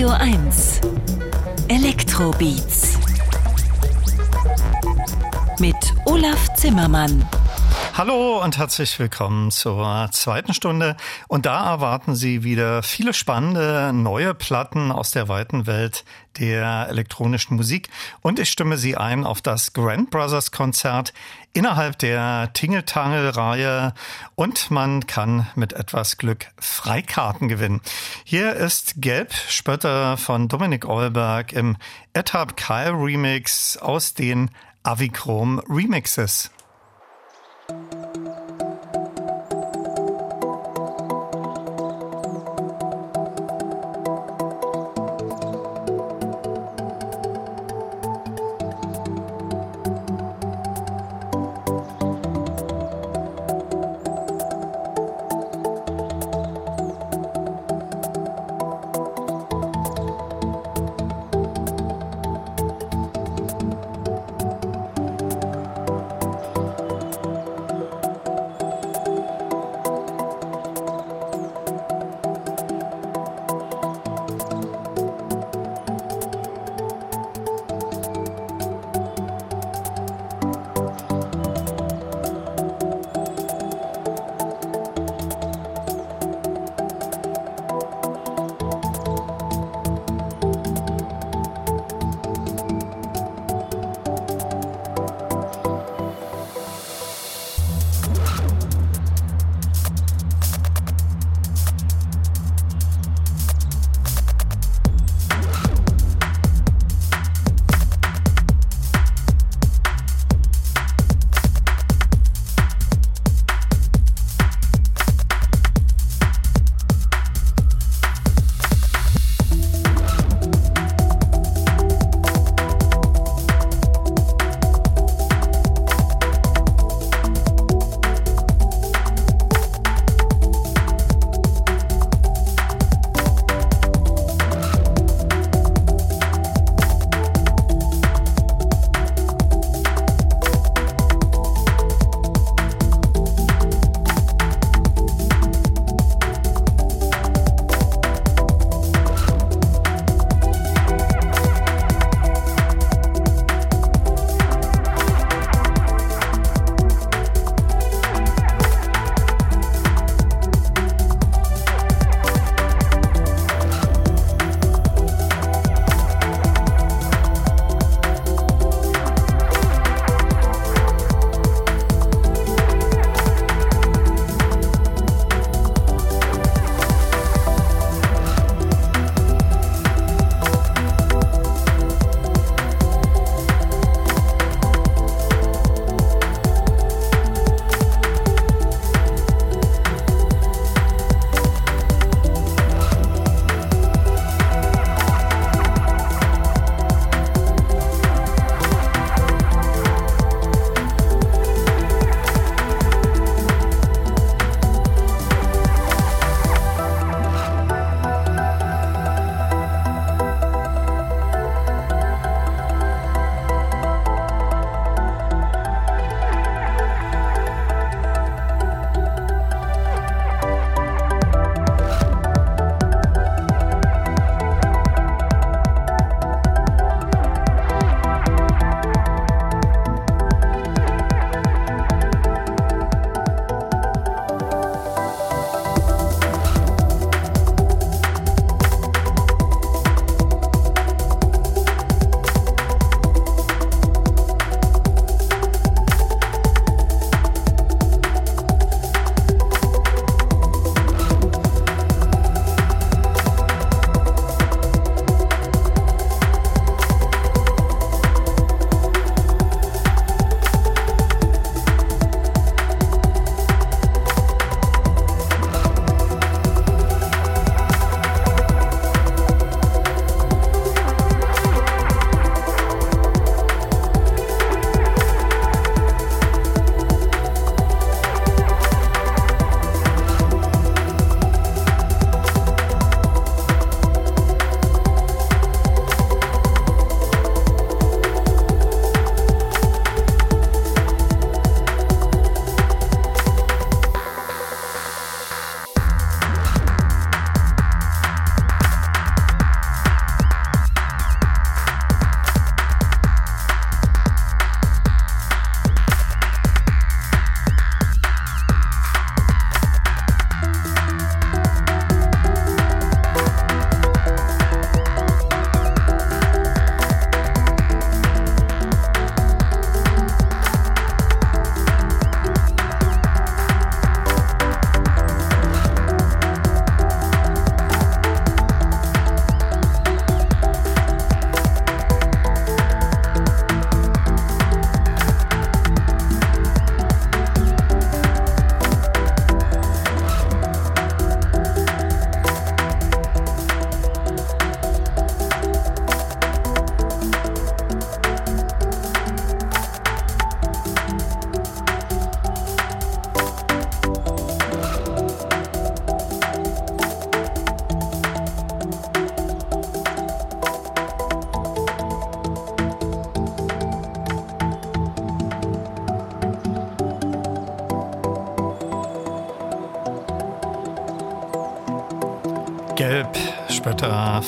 [0.00, 0.80] Radio 1
[1.68, 2.98] Elektrobeats
[5.58, 5.76] mit
[6.06, 7.28] Olaf Zimmermann.
[7.92, 10.96] Hallo und herzlich willkommen zur zweiten Stunde.
[11.28, 16.06] Und da erwarten Sie wieder viele spannende neue Platten aus der weiten Welt
[16.38, 17.90] der elektronischen Musik.
[18.22, 21.12] Und ich stimme Sie ein auf das Grand Brothers Konzert
[21.52, 23.94] innerhalb der Tingeltangel-Reihe.
[24.34, 27.80] Und man kann mit etwas Glück Freikarten gewinnen.
[28.24, 31.76] Hier ist Gelb Spötter von Dominik Eulberg im
[32.12, 34.50] Etab Kyle Remix aus den
[34.82, 36.50] Avichrome Remixes.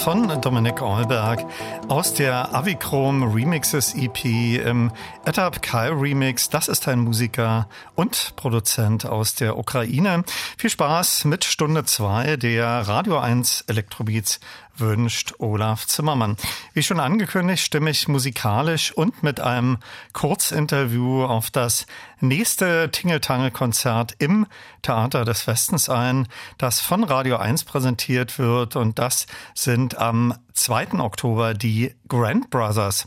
[0.02, 1.46] Von Dominik Eulberg
[1.86, 4.24] aus der Avichrome Remixes EP
[4.64, 4.90] im
[5.24, 6.48] Etab Kai Remix.
[6.48, 10.24] Das ist ein Musiker und Produzent aus der Ukraine.
[10.58, 14.40] Viel Spaß mit Stunde 2 der Radio 1 Elektrobeats
[14.76, 16.36] wünscht Olaf Zimmermann.
[16.72, 19.78] Wie schon angekündigt, stimme ich musikalisch und mit einem
[20.12, 21.86] Kurzinterview auf das
[22.20, 24.46] nächste Tingeltangel-Konzert im
[24.82, 31.00] Theater des Westens ein, das von Radio 1 präsentiert wird und das sind am 2.
[31.00, 33.06] Oktober die Grand Brothers.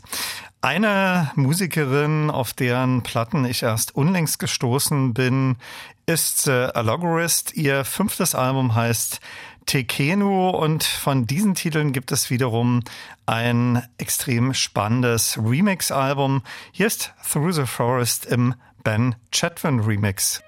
[0.60, 5.56] Eine Musikerin, auf deren Platten ich erst unlängst gestoßen bin,
[6.06, 7.54] ist The Allogorist.
[7.54, 9.20] Ihr fünftes Album heißt
[9.66, 12.82] Tekenu und von diesen Titeln gibt es wiederum
[13.26, 16.42] ein extrem spannendes Remix-Album.
[16.72, 18.54] Hier ist Through the Forest im
[18.84, 20.42] Ben Chatwin Remix.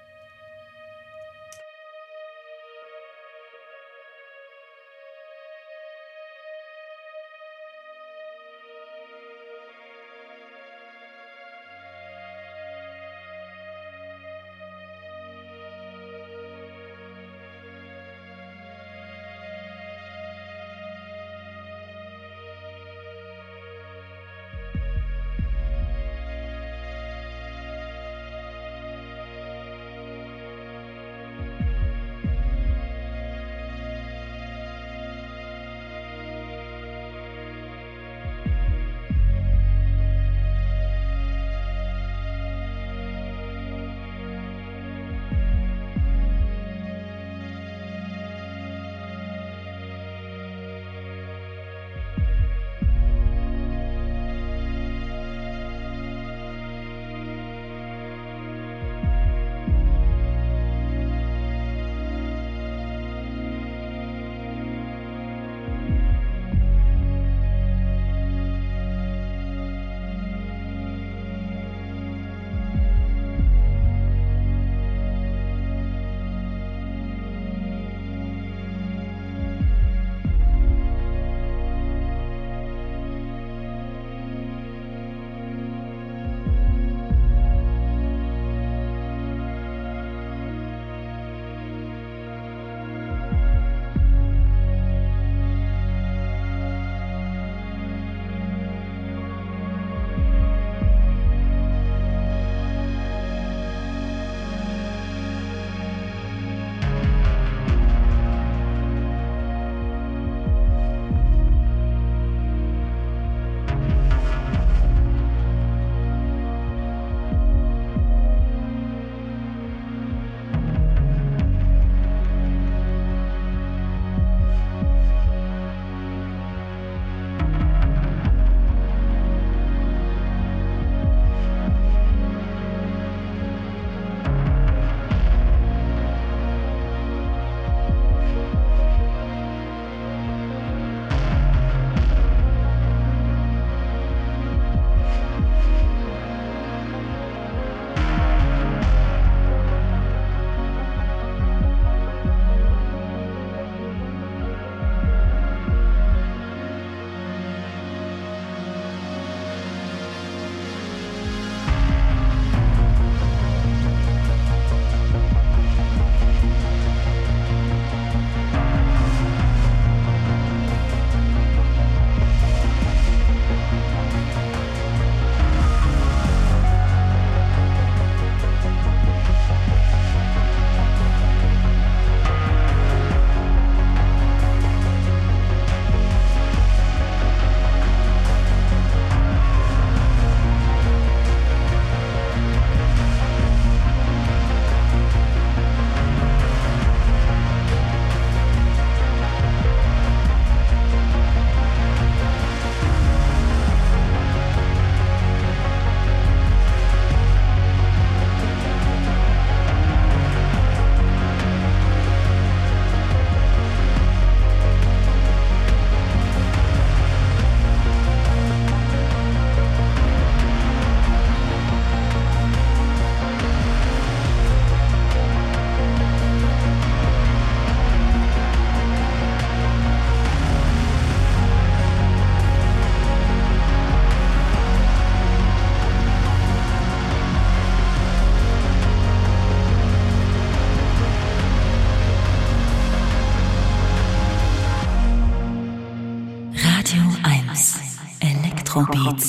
[248.99, 249.28] Electrobeats.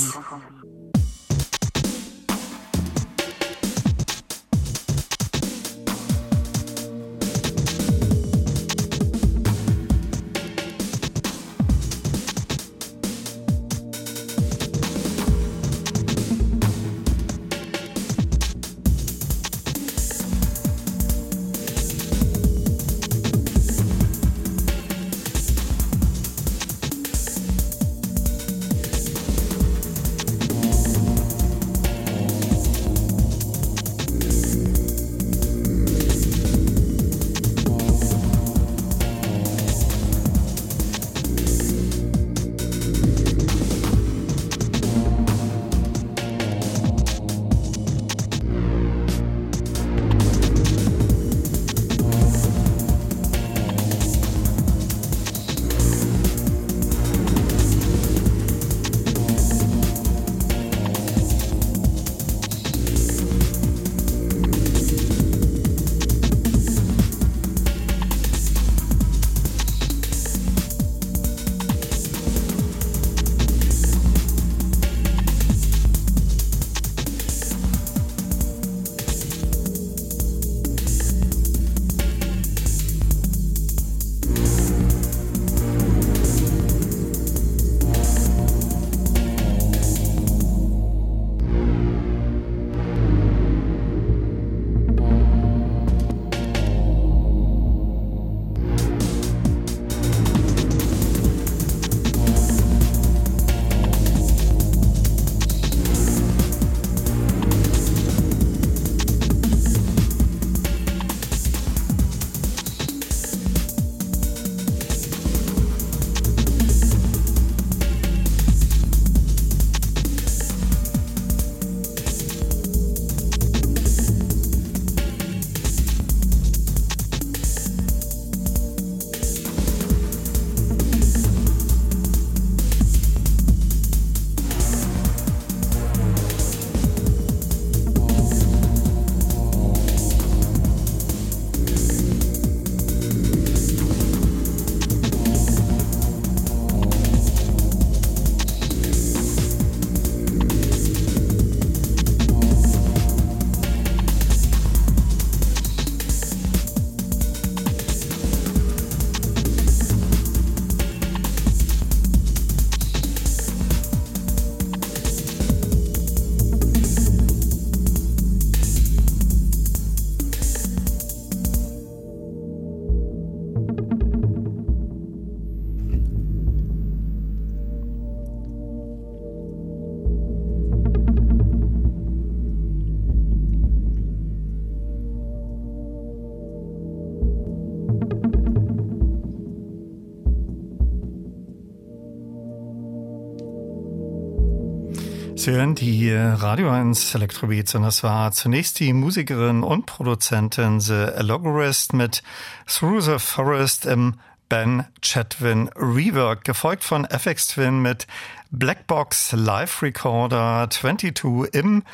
[195.41, 200.93] Sie hören die Radio 1 Elektrobeats und das war zunächst die Musikerin und Produzentin The
[201.17, 202.23] Allogorist mit
[202.67, 208.07] Through the Forest im Ben Chatwin Rework, gefolgt von FX Twin mit
[208.51, 211.85] Blackbox Live Recorder 22 im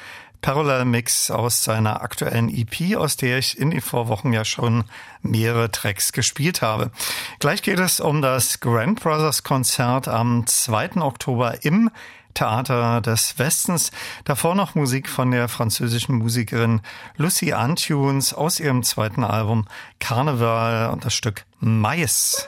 [0.41, 4.85] Parallel Mix aus seiner aktuellen EP, aus der ich in den Vorwochen ja schon
[5.23, 6.91] mehrere Tracks gespielt habe.
[7.39, 10.97] Gleich geht es um das Grand Brothers Konzert am 2.
[10.97, 11.91] Oktober im
[12.37, 13.91] Theater des Westens.
[14.25, 16.81] Davor noch Musik von der französischen Musikerin
[17.17, 19.67] Lucy Antunes aus ihrem zweiten Album
[19.99, 22.47] Carnival und das Stück Mais.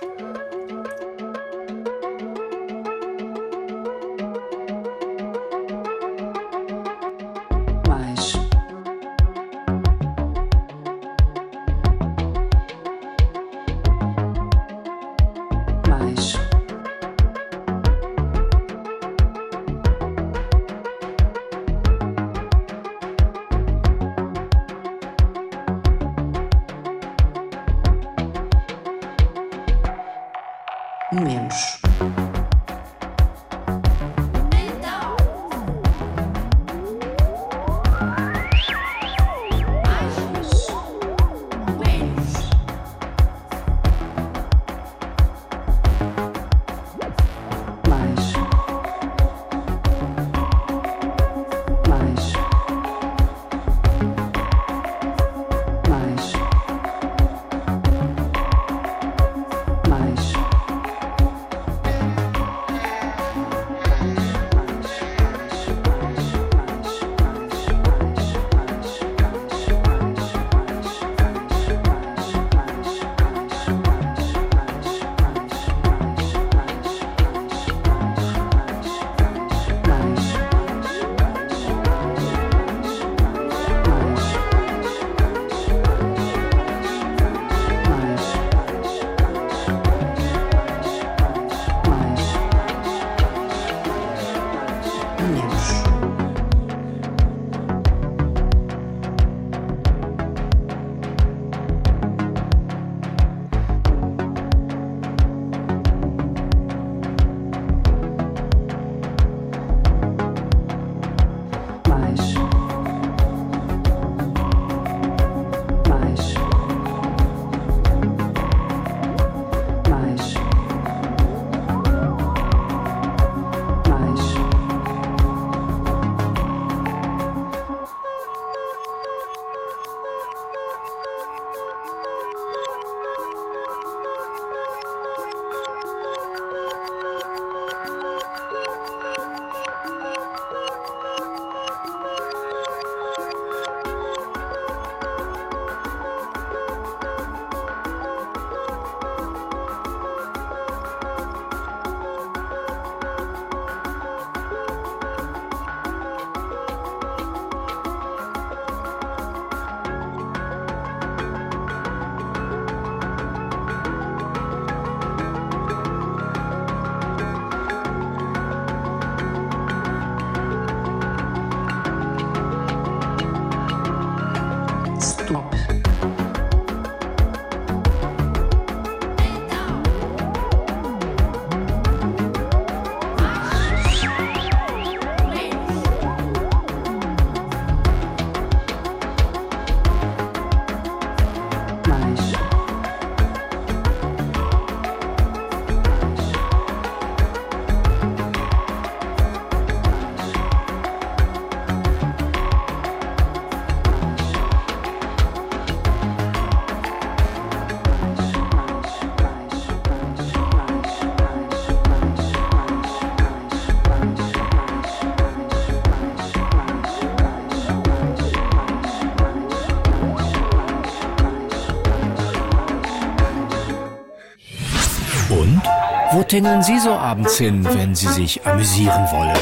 [226.28, 229.36] Tingeln Sie so abends hin, wenn Sie sich amüsieren wollen?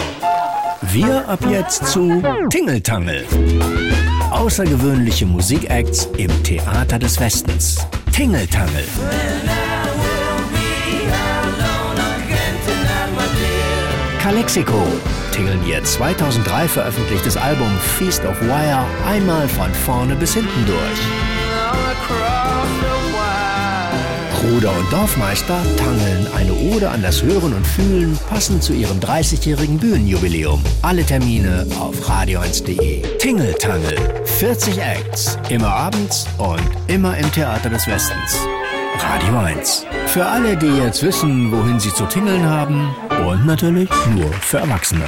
[0.83, 3.27] Wir ab jetzt zu Tingeltangel.
[4.31, 7.85] Außergewöhnliche Musikacts im Theater des Westens.
[8.13, 8.85] Tingeltangel.
[14.23, 14.83] Calexico
[15.33, 21.26] tingeln ihr 2003 veröffentlichtes Album Feast of Wire einmal von vorne bis hinten durch.
[24.57, 29.77] Bruder und Dorfmeister tangeln eine Ode an das Hören und Fühlen passend zu ihrem 30-jährigen
[29.77, 30.65] Bühnenjubiläum.
[30.81, 33.03] Alle Termine auf radio1.de.
[33.19, 33.99] Tingeltangel.
[34.25, 35.39] 40 Acts.
[35.51, 38.41] Immer abends und immer im Theater des Westens.
[38.99, 39.85] Radio 1.
[40.07, 42.89] Für alle, die jetzt wissen, wohin sie zu tingeln haben.
[43.27, 45.05] Und natürlich nur für Erwachsene.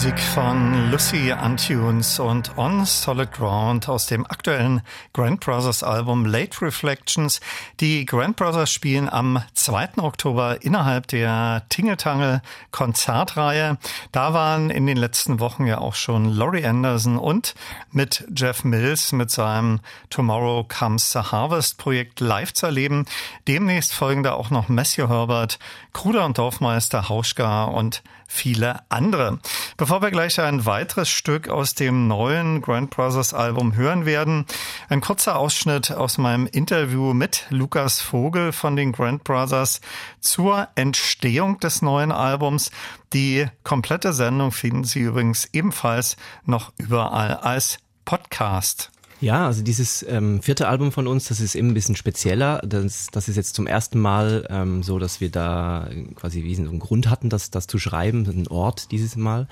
[0.00, 4.80] Musik von Lucy Untunes und On Solid Ground aus dem aktuellen
[5.12, 7.38] Grand Brothers Album Late Reflections.
[7.80, 9.98] Die Grand Brothers spielen am 2.
[9.98, 12.40] Oktober innerhalb der Tingeltangel
[12.70, 13.76] Konzertreihe.
[14.10, 17.54] Da waren in den letzten Wochen ja auch schon Laurie Anderson und
[17.92, 23.04] mit Jeff Mills mit seinem Tomorrow Comes the Harvest Projekt live zu erleben.
[23.46, 25.58] Demnächst folgen da auch noch Matthew Herbert,
[25.92, 29.40] Kruder und Dorfmeister Hauschka und viele andere.
[29.76, 34.46] Bevor wir gleich ein weiteres Stück aus dem neuen Grand Brothers Album hören werden,
[34.88, 39.80] ein kurzer Ausschnitt aus meinem Interview mit Lukas Vogel von den Grand Brothers
[40.20, 42.70] zur Entstehung des neuen Albums.
[43.12, 48.92] Die komplette Sendung finden Sie übrigens ebenfalls noch überall als Podcast.
[49.20, 52.62] Ja, also dieses ähm, vierte Album von uns, das ist eben ein bisschen spezieller.
[52.64, 56.78] Das, das ist jetzt zum ersten Mal ähm, so, dass wir da quasi wie einen
[56.78, 59.46] Grund hatten, das, das zu schreiben, ein Ort dieses Mal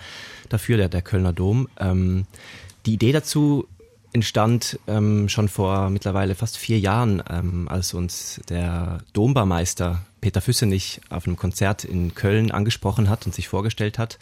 [0.48, 1.68] dafür, der, der Kölner Dom.
[1.78, 2.24] Ähm,
[2.86, 3.68] die Idee dazu
[4.14, 11.02] entstand ähm, schon vor mittlerweile fast vier Jahren, ähm, als uns der Dombarmeister Peter Füssenich
[11.10, 14.18] auf einem Konzert in Köln angesprochen hat und sich vorgestellt hat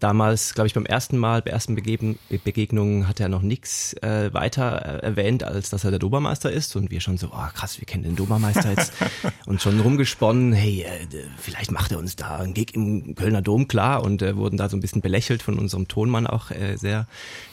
[0.00, 4.32] Damals, glaube ich, beim ersten Mal, bei ersten Begeben, Begegnungen hat er noch nichts äh,
[4.32, 6.76] weiter äh, erwähnt, als dass er der Dobermeister ist.
[6.76, 8.92] Und wir schon so, oh krass, wir kennen den Dobermeister jetzt.
[9.46, 11.06] und schon rumgesponnen, hey, äh,
[11.38, 14.02] vielleicht macht er uns da einen Gig im Kölner Dom klar.
[14.02, 17.06] Und äh, wurden da so ein bisschen belächelt von unserem Tonmann auch äh, sehr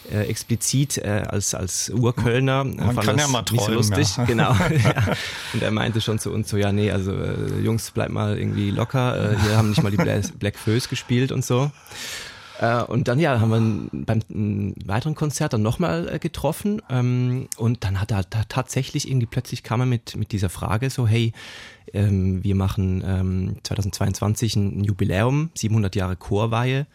[0.10, 2.64] äh, explizit äh, als, als Urkölner.
[2.64, 4.26] Man kann ja mal träumen, nicht so lustig, ja.
[4.26, 4.52] genau.
[4.84, 5.14] ja.
[5.54, 8.72] Und er meinte schon zu uns so, ja, nee, also äh, Jungs, bleibt mal irgendwie
[8.72, 9.34] locker.
[9.34, 11.72] Äh, wir haben nicht mal die Black, Black Föß gespielt und so.
[12.62, 17.84] Äh, und dann ja, haben wir beim weiteren Konzert dann nochmal äh, getroffen ähm, und
[17.84, 21.34] dann hat er tatsächlich irgendwie plötzlich kam er mit, mit dieser Frage so, hey,
[21.94, 26.86] ähm, wir machen ähm, 2022 ein Jubiläum, 700 Jahre Chorweihe,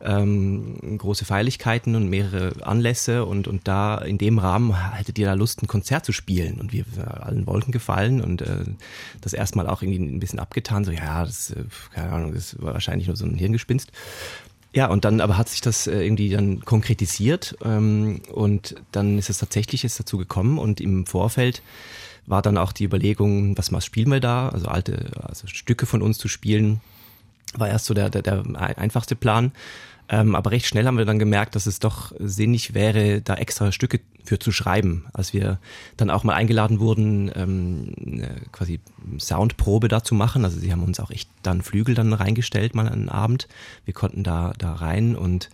[0.00, 5.34] ähm, große Feierlichkeiten und mehrere Anlässe und, und da in dem Rahmen hättet ihr da
[5.34, 6.84] Lust, ein Konzert zu spielen und wir
[7.24, 8.64] allen Wolken gefallen und äh,
[9.20, 11.64] das erstmal auch irgendwie ein bisschen abgetan, so ja, das, äh,
[11.94, 13.90] keine Ahnung, das war wahrscheinlich nur so ein Hirngespinst.
[14.74, 19.30] Ja, und dann aber hat sich das äh, irgendwie dann konkretisiert ähm, und dann ist
[19.30, 21.62] es tatsächlich jetzt dazu gekommen und im Vorfeld
[22.26, 24.50] war dann auch die Überlegung, was, was spielen wir da?
[24.50, 26.80] Also alte also Stücke von uns zu spielen,
[27.54, 28.44] war erst so der, der, der
[28.78, 29.52] einfachste Plan.
[30.08, 33.72] Ähm, aber recht schnell haben wir dann gemerkt, dass es doch sinnig wäre, da extra
[33.72, 35.06] Stücke für zu schreiben.
[35.12, 35.58] Als wir
[35.96, 38.80] dann auch mal eingeladen wurden, ähm, quasi
[39.18, 40.44] Soundprobe da zu machen.
[40.44, 43.48] Also sie haben uns auch echt dann Flügel dann reingestellt, mal einen Abend.
[43.84, 45.48] Wir konnten da, da rein und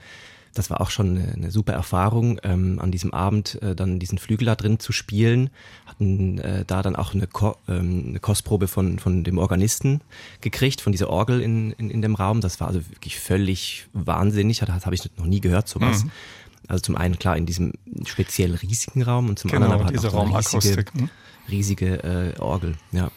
[0.54, 4.18] das war auch schon eine, eine super Erfahrung, ähm, an diesem Abend äh, dann diesen
[4.18, 5.50] Flügel da drin zu spielen.
[5.86, 10.00] Hatten äh, da dann auch eine, Ko ähm, eine Kostprobe von, von dem Organisten
[10.40, 12.40] gekriegt, von dieser Orgel in, in, in dem Raum.
[12.40, 14.60] Das war also wirklich völlig wahnsinnig.
[14.60, 16.04] Das habe ich noch nie gehört, sowas.
[16.04, 16.10] Mhm.
[16.68, 17.72] Also zum einen klar in diesem
[18.06, 21.10] speziell riesigen Raum und zum genau, anderen aber diese auch eine riesige, hm?
[21.50, 22.76] riesige äh, Orgel.
[22.92, 23.10] Ja.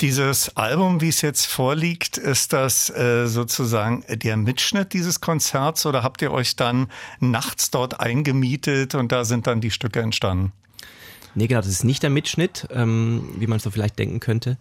[0.00, 6.02] Dieses Album, wie es jetzt vorliegt, ist das äh, sozusagen der Mitschnitt dieses Konzerts oder
[6.02, 6.88] habt ihr euch dann
[7.20, 10.52] nachts dort eingemietet und da sind dann die Stücke entstanden?
[11.36, 14.58] Nee, genau, das ist nicht der Mitschnitt, ähm, wie man so vielleicht denken könnte.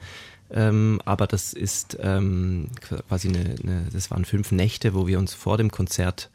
[0.51, 5.33] Ähm, aber das ist ähm, quasi eine, eine, das waren fünf Nächte, wo wir uns
[5.33, 6.29] vor dem Konzert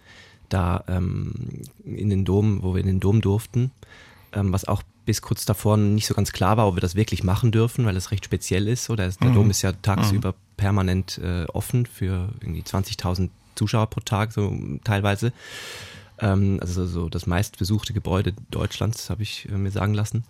[0.49, 3.71] da ähm, in den Dom, wo wir in den Dom durften,
[4.33, 7.25] ähm, was auch bis kurz davor nicht so ganz klar war, ob wir das wirklich
[7.25, 8.85] machen dürfen, weil es recht speziell ist.
[8.85, 9.35] So, der, der mhm.
[9.35, 10.37] Dom ist ja tagsüber mhm.
[10.59, 14.55] permanent äh, offen für irgendwie 20.000 Zuschauer pro Tag, so
[14.85, 15.33] teilweise.
[16.19, 20.25] Ähm, also so das meistbesuchte Gebäude Deutschlands, habe ich äh, mir sagen lassen.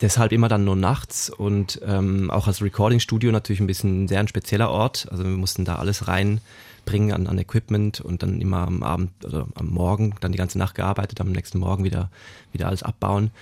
[0.00, 4.28] Deshalb immer dann nur nachts und ähm, auch als Recording-Studio natürlich ein bisschen sehr ein
[4.28, 5.08] spezieller Ort.
[5.10, 9.48] Also wir mussten da alles reinbringen an, an Equipment und dann immer am Abend oder
[9.56, 12.12] am Morgen dann die ganze Nacht gearbeitet, am nächsten Morgen wieder,
[12.52, 13.32] wieder alles abbauen.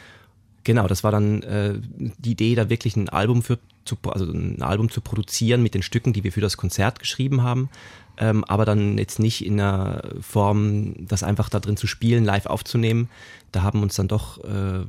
[0.68, 1.80] Genau, das war dann äh,
[2.18, 5.80] die Idee, da wirklich ein Album für zu, also ein Album zu produzieren mit den
[5.80, 7.70] Stücken, die wir für das Konzert geschrieben haben,
[8.18, 12.44] ähm, aber dann jetzt nicht in einer Form, das einfach da drin zu spielen, live
[12.44, 13.08] aufzunehmen.
[13.50, 14.84] Da haben uns dann doch äh,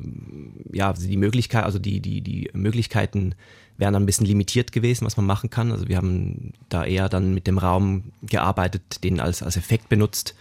[0.73, 3.33] ja die Möglichkeit, also die die die Möglichkeiten
[3.77, 5.71] wären dann ein bisschen limitiert gewesen, was man machen kann.
[5.71, 10.35] Also wir haben da eher dann mit dem Raum gearbeitet, den als als Effekt benutzt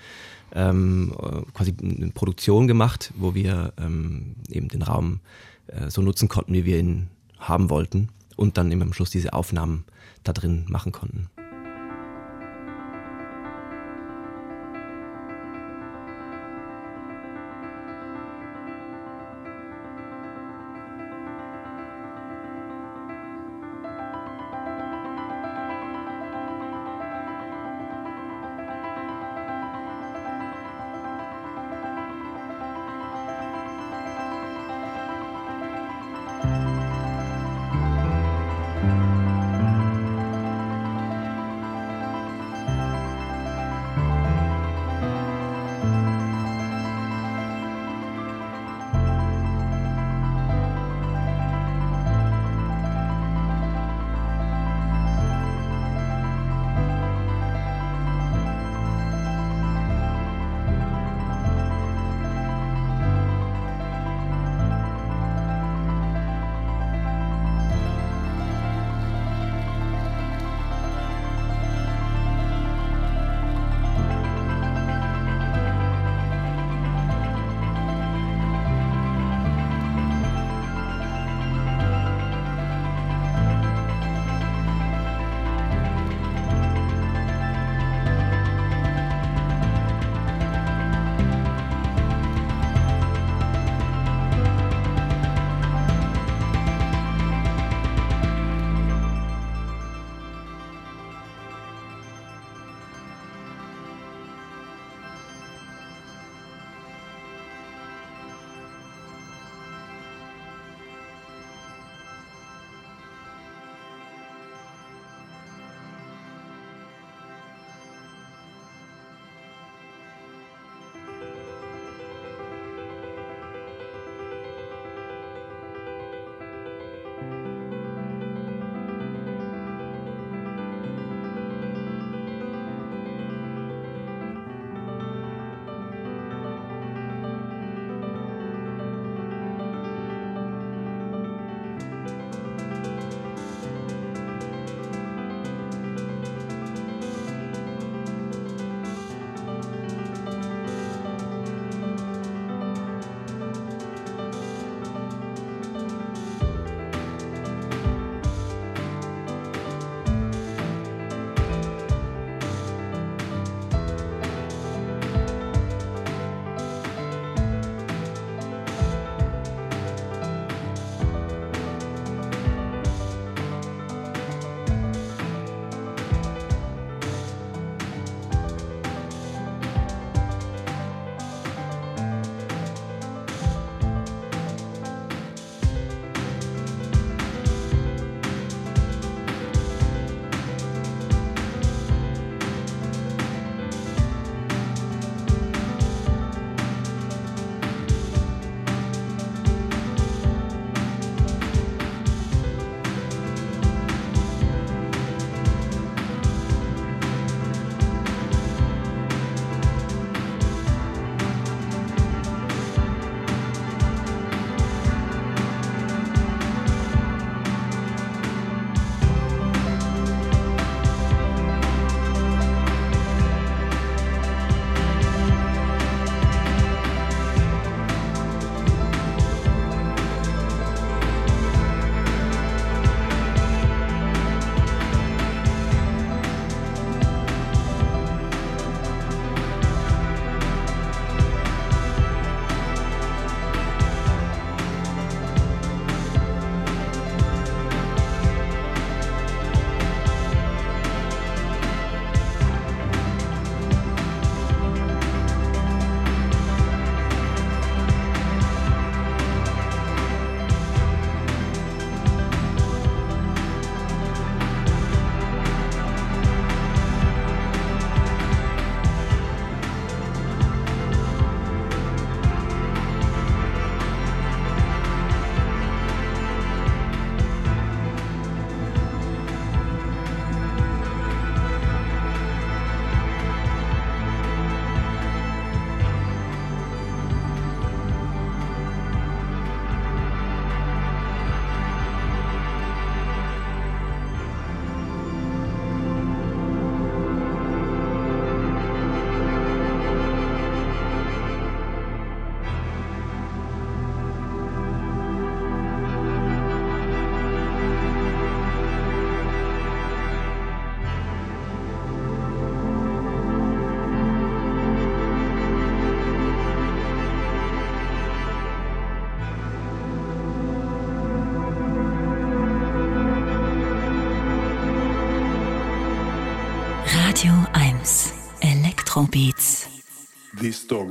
[0.55, 1.13] ähm,
[1.55, 5.21] quasi eine Produktion gemacht, wo wir ähm, eben den Raum
[5.69, 7.09] äh, so nutzen konnten, wie wir ihn
[7.39, 9.85] haben wollten und dann eben am Schluss diese Aufnahmen
[10.25, 11.29] da drin machen konnten.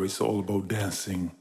[0.07, 1.31] Is all about dancing.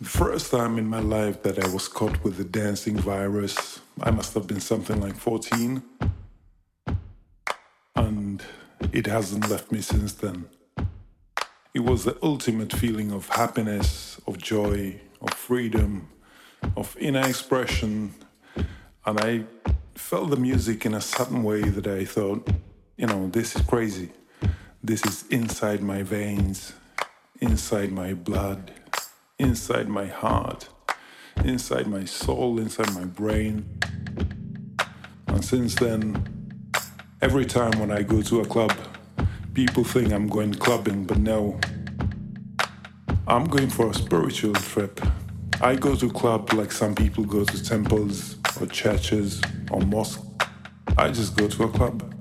[0.00, 4.10] The first time in my life that I was caught with the dancing virus, I
[4.10, 5.82] must have been something like 14.
[7.94, 8.42] And
[8.92, 10.48] it hasn't left me since then.
[11.74, 16.08] It was the ultimate feeling of happiness, of joy, of freedom,
[16.76, 18.14] of inner expression.
[19.06, 19.44] And I
[20.08, 22.48] felt the music in a sudden way that I thought,
[22.96, 24.10] you know, this is crazy.
[24.82, 26.72] This is inside my veins,
[27.42, 28.72] inside my blood,
[29.38, 30.70] inside my heart,
[31.44, 33.66] inside my soul, inside my brain.
[35.26, 36.24] And since then,
[37.20, 38.72] every time when I go to a club,
[39.52, 41.60] people think I'm going clubbing, but no.
[43.26, 45.02] I'm going for a spiritual trip.
[45.60, 50.22] I go to club like some people go to temples or churches or mosques.
[50.96, 52.14] I just go to a club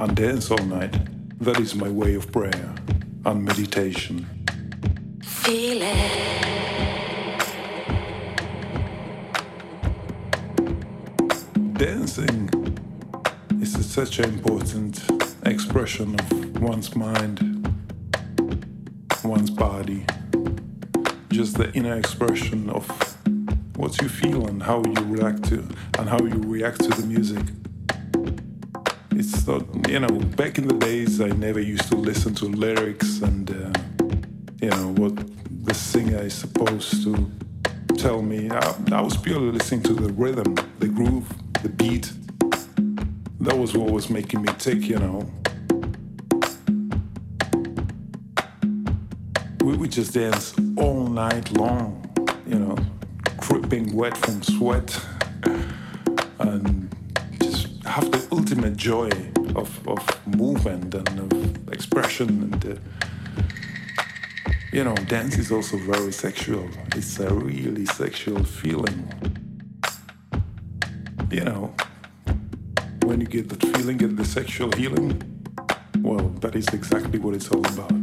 [0.00, 0.92] and dance all night.
[1.38, 2.74] That is my way of prayer
[3.24, 4.26] and meditation.
[5.22, 6.42] Feel it.
[11.74, 12.50] Dancing
[13.60, 15.04] is such an important
[15.46, 17.64] expression of one's mind,
[19.22, 20.04] one's body,
[21.32, 22.86] just the inner expression of
[23.76, 25.66] what you feel and how you react to
[25.98, 27.42] and how you react to the music.
[29.12, 33.22] It's not, you know, back in the days, I never used to listen to lyrics
[33.22, 33.72] and, uh,
[34.60, 35.16] you know, what
[35.64, 37.30] the singer is supposed to
[37.96, 38.50] tell me.
[38.50, 41.32] I, I was purely listening to the rhythm, the groove,
[41.62, 42.12] the beat.
[43.40, 45.30] That was what was making me tick, you know.
[49.62, 50.54] We would just dance
[51.12, 52.02] night long,
[52.46, 52.76] you know,
[53.40, 54.98] dripping wet from sweat
[56.38, 56.94] and
[57.40, 59.10] just have the ultimate joy
[59.54, 62.74] of, of movement and of expression and uh,
[64.72, 66.66] you know dance is also very sexual.
[66.96, 69.00] It's a really sexual feeling.
[71.30, 71.74] You know
[73.04, 75.20] when you get that feeling get the sexual healing
[75.98, 78.01] well that is exactly what it's all about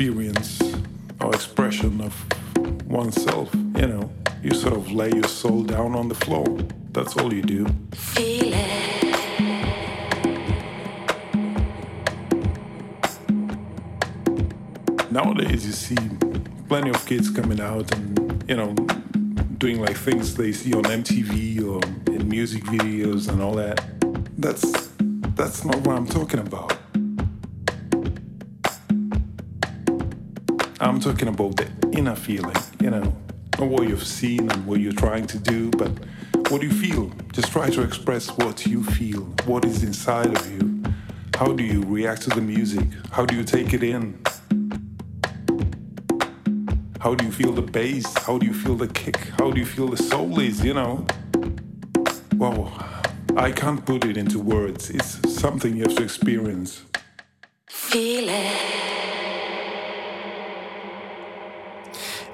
[0.00, 0.62] experience
[1.20, 2.14] or expression of
[2.86, 3.54] oneself.
[3.54, 4.10] You know,
[4.42, 6.46] you sort of lay your soul down on the floor.
[6.92, 7.66] That's all you do.
[7.92, 9.10] Feel it.
[15.10, 15.98] Nowadays, you see
[16.66, 18.72] plenty of kids coming out and, you know,
[19.58, 23.84] doing like things they see on MTV or in music videos and all that.
[24.38, 24.88] That's
[25.34, 26.79] that's not what I'm talking about.
[30.82, 33.14] I'm talking about the inner feeling, you know,
[33.58, 35.90] not what you've seen and what you're trying to do, but
[36.50, 37.12] what do you feel.
[37.32, 40.82] Just try to express what you feel, what is inside of you.
[41.34, 42.86] How do you react to the music?
[43.12, 44.22] How do you take it in?
[46.98, 48.06] How do you feel the bass?
[48.16, 49.18] How do you feel the kick?
[49.38, 51.06] How do you feel the soul is, you know?
[52.36, 52.72] Wow,
[53.36, 54.88] I can't put it into words.
[54.88, 56.84] It's something you have to experience.
[57.68, 58.69] Feel it.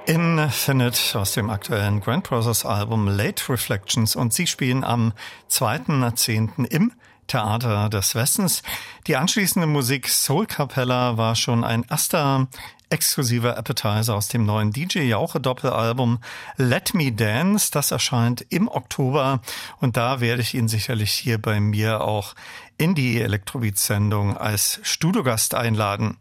[0.07, 5.13] Infinite aus dem aktuellen Grand Brothers Album Late Reflections und sie spielen am
[5.51, 6.65] 2.10.
[6.67, 6.93] im
[7.27, 8.63] Theater des Westens.
[9.09, 12.47] Die anschließende Musik Soul Capella war schon ein erster
[12.89, 16.21] exklusiver Appetizer aus dem neuen DJ Jauche Doppelalbum
[16.57, 17.71] Let Me Dance.
[17.73, 19.41] Das erscheint im Oktober
[19.81, 22.35] und da werde ich ihn sicherlich hier bei mir auch
[22.79, 26.17] in die Elektrobeat-Sendung als Studiogast einladen.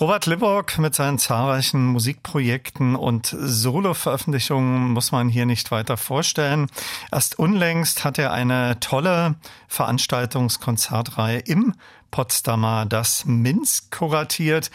[0.00, 6.68] Robert Libbock mit seinen zahlreichen Musikprojekten und Solo-Veröffentlichungen muss man hier nicht weiter vorstellen.
[7.10, 9.34] Erst unlängst hat er eine tolle
[9.66, 11.74] Veranstaltungskonzertreihe im
[12.10, 14.70] Potsdamer das Minsk kuratiert.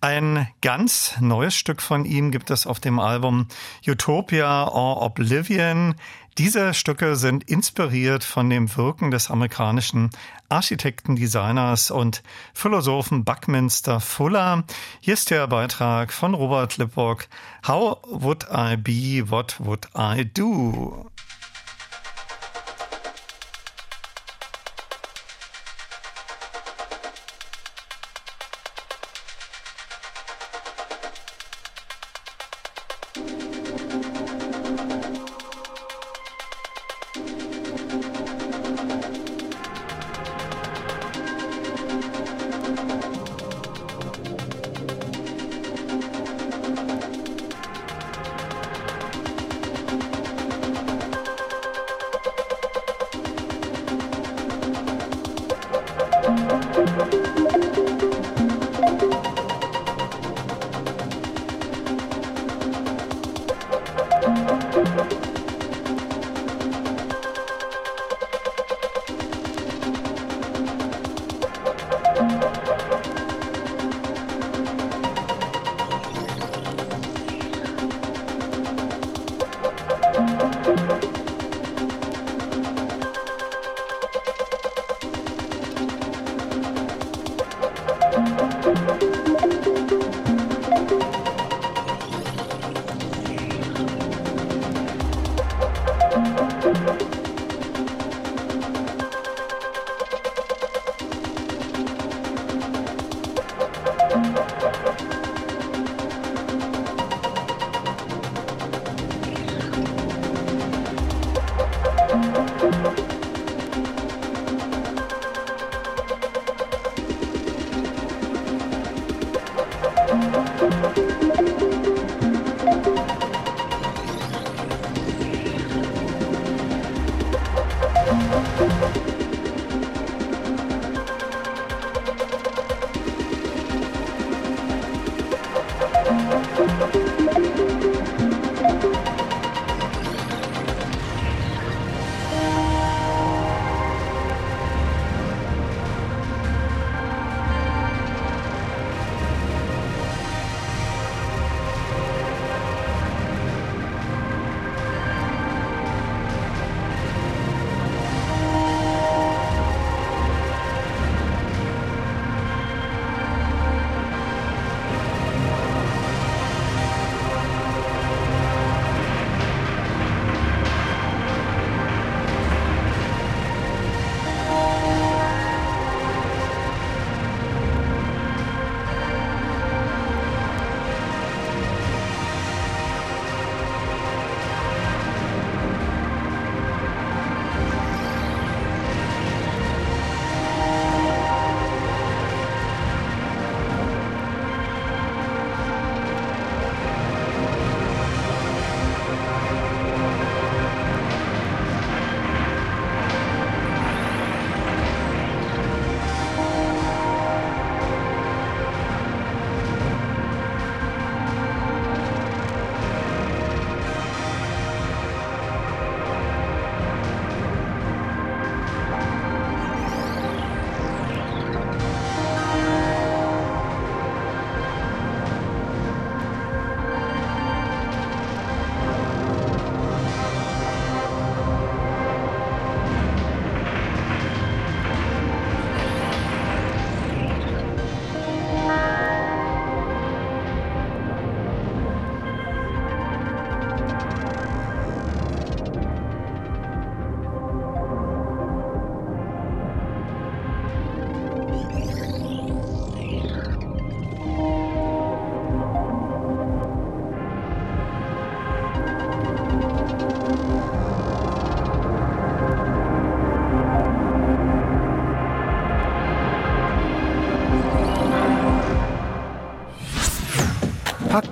[0.00, 3.48] Ein ganz neues Stück von ihm gibt es auf dem Album
[3.86, 5.94] Utopia or Oblivion.
[6.38, 10.10] Diese Stücke sind inspiriert von dem Wirken des amerikanischen
[10.50, 12.22] Architekten, Designers und
[12.52, 14.64] Philosophen Buckminster Fuller.
[15.00, 17.28] Hier ist der Beitrag von Robert Lippock.
[17.66, 19.30] How would I be?
[19.30, 21.10] What would I do?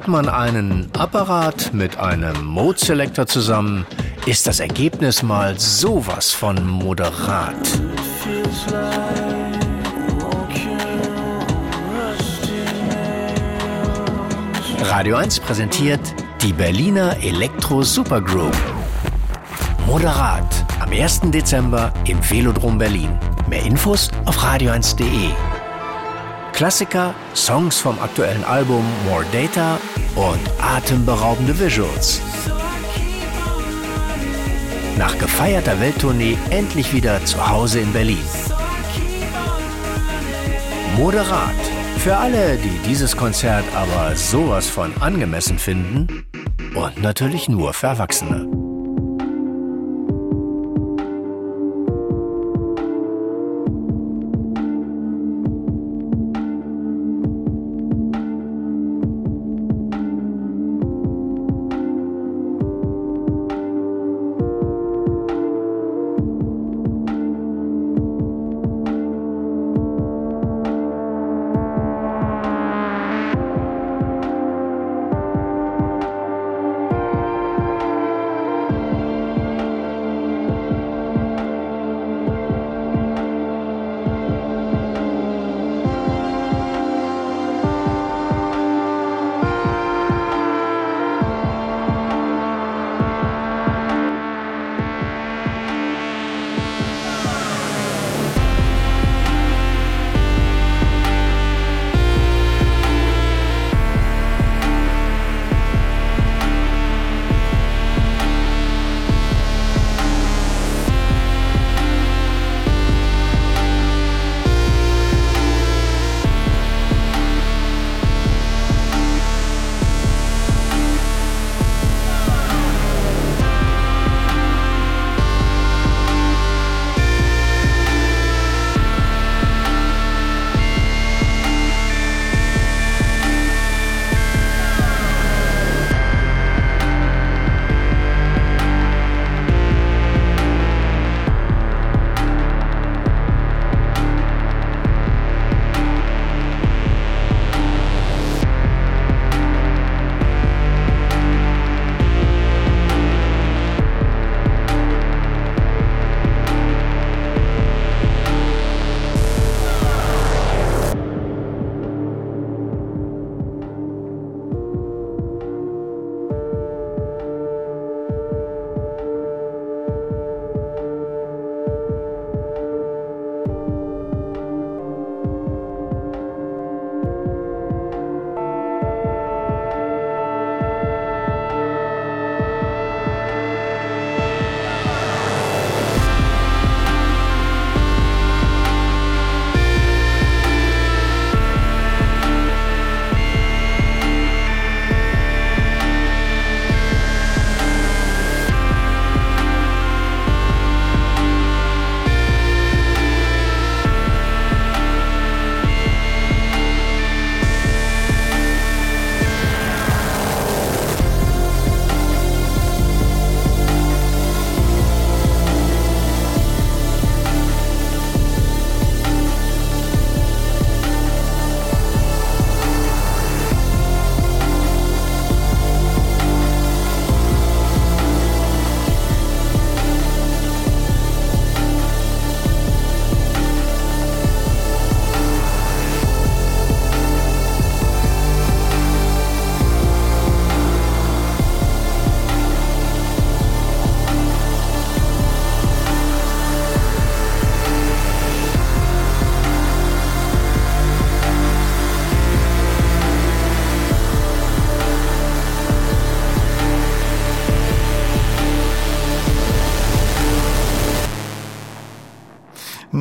[0.07, 3.87] Man einen Apparat mit einem Mode Selector zusammen,
[4.27, 7.57] ist das Ergebnis mal sowas von moderat.
[14.83, 16.01] Radio 1 präsentiert
[16.43, 18.57] die Berliner Elektro Supergroup.
[19.87, 21.31] Moderat am 1.
[21.31, 23.19] Dezember im Velodrom Berlin.
[23.49, 25.31] Mehr Infos auf radio1.de.
[26.53, 29.79] Klassiker, Songs vom aktuellen Album More Data
[30.17, 32.21] und atemberaubende Visuals.
[34.97, 38.25] Nach gefeierter Welttournee endlich wieder zu Hause in Berlin.
[40.97, 41.51] Moderat.
[41.99, 46.25] Für alle, die dieses Konzert aber sowas von angemessen finden
[46.75, 48.54] und natürlich nur für Erwachsene.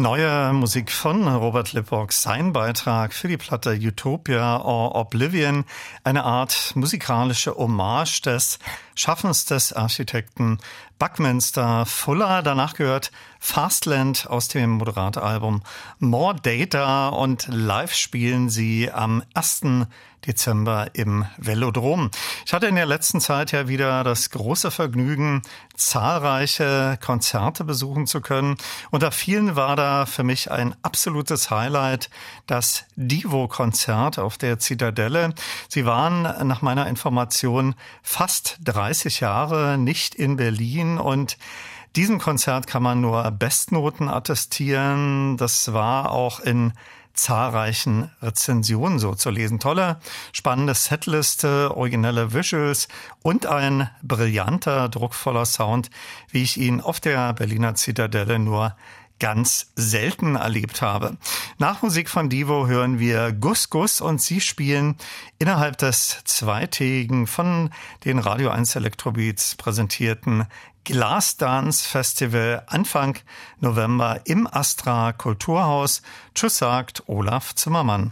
[0.04, 5.64] Neue Musik von Robert Lippock, sein Beitrag für die Platte Utopia or Oblivion,
[6.04, 8.60] eine Art musikalische Hommage des
[8.96, 10.58] Schaffens des Architekten
[11.00, 12.44] Buckminster Fuller.
[12.44, 15.64] Danach gehört Fastland aus dem Moderat-Album
[16.00, 19.88] More Data und live spielen sie am 1.
[20.26, 22.10] Dezember im Velodrom.
[22.46, 25.42] Ich hatte in der letzten Zeit ja wieder das große Vergnügen,
[25.76, 28.58] zahlreiche Konzerte besuchen zu können.
[28.92, 32.10] Unter vielen war da für mich ein absolutes Highlight
[32.48, 35.34] das Divo-Konzert auf der Zitadelle.
[35.68, 41.38] Sie waren nach meiner Information fast 30 Jahre nicht in Berlin und
[41.96, 45.38] diesem Konzert kann man nur Bestnoten attestieren.
[45.38, 46.74] Das war auch in
[47.14, 49.60] zahlreichen Rezensionen so zu lesen.
[49.60, 50.00] Tolle,
[50.32, 52.88] spannende Setliste, originelle Visuals
[53.22, 55.90] und ein brillanter, druckvoller Sound,
[56.30, 58.76] wie ich ihn auf der Berliner Zitadelle nur
[59.20, 61.18] ganz selten erlebt habe.
[61.58, 64.96] Nach Musik von Divo hören wir Gus Gus und sie spielen
[65.40, 67.70] innerhalb des zweitägigen von
[68.06, 70.46] den Radio 1 Electrobeats präsentierten
[70.84, 73.18] Glass Dance Festival Anfang
[73.60, 76.02] November im Astra Kulturhaus.
[76.36, 78.12] Tschüss sagt Olaf Zimmermann.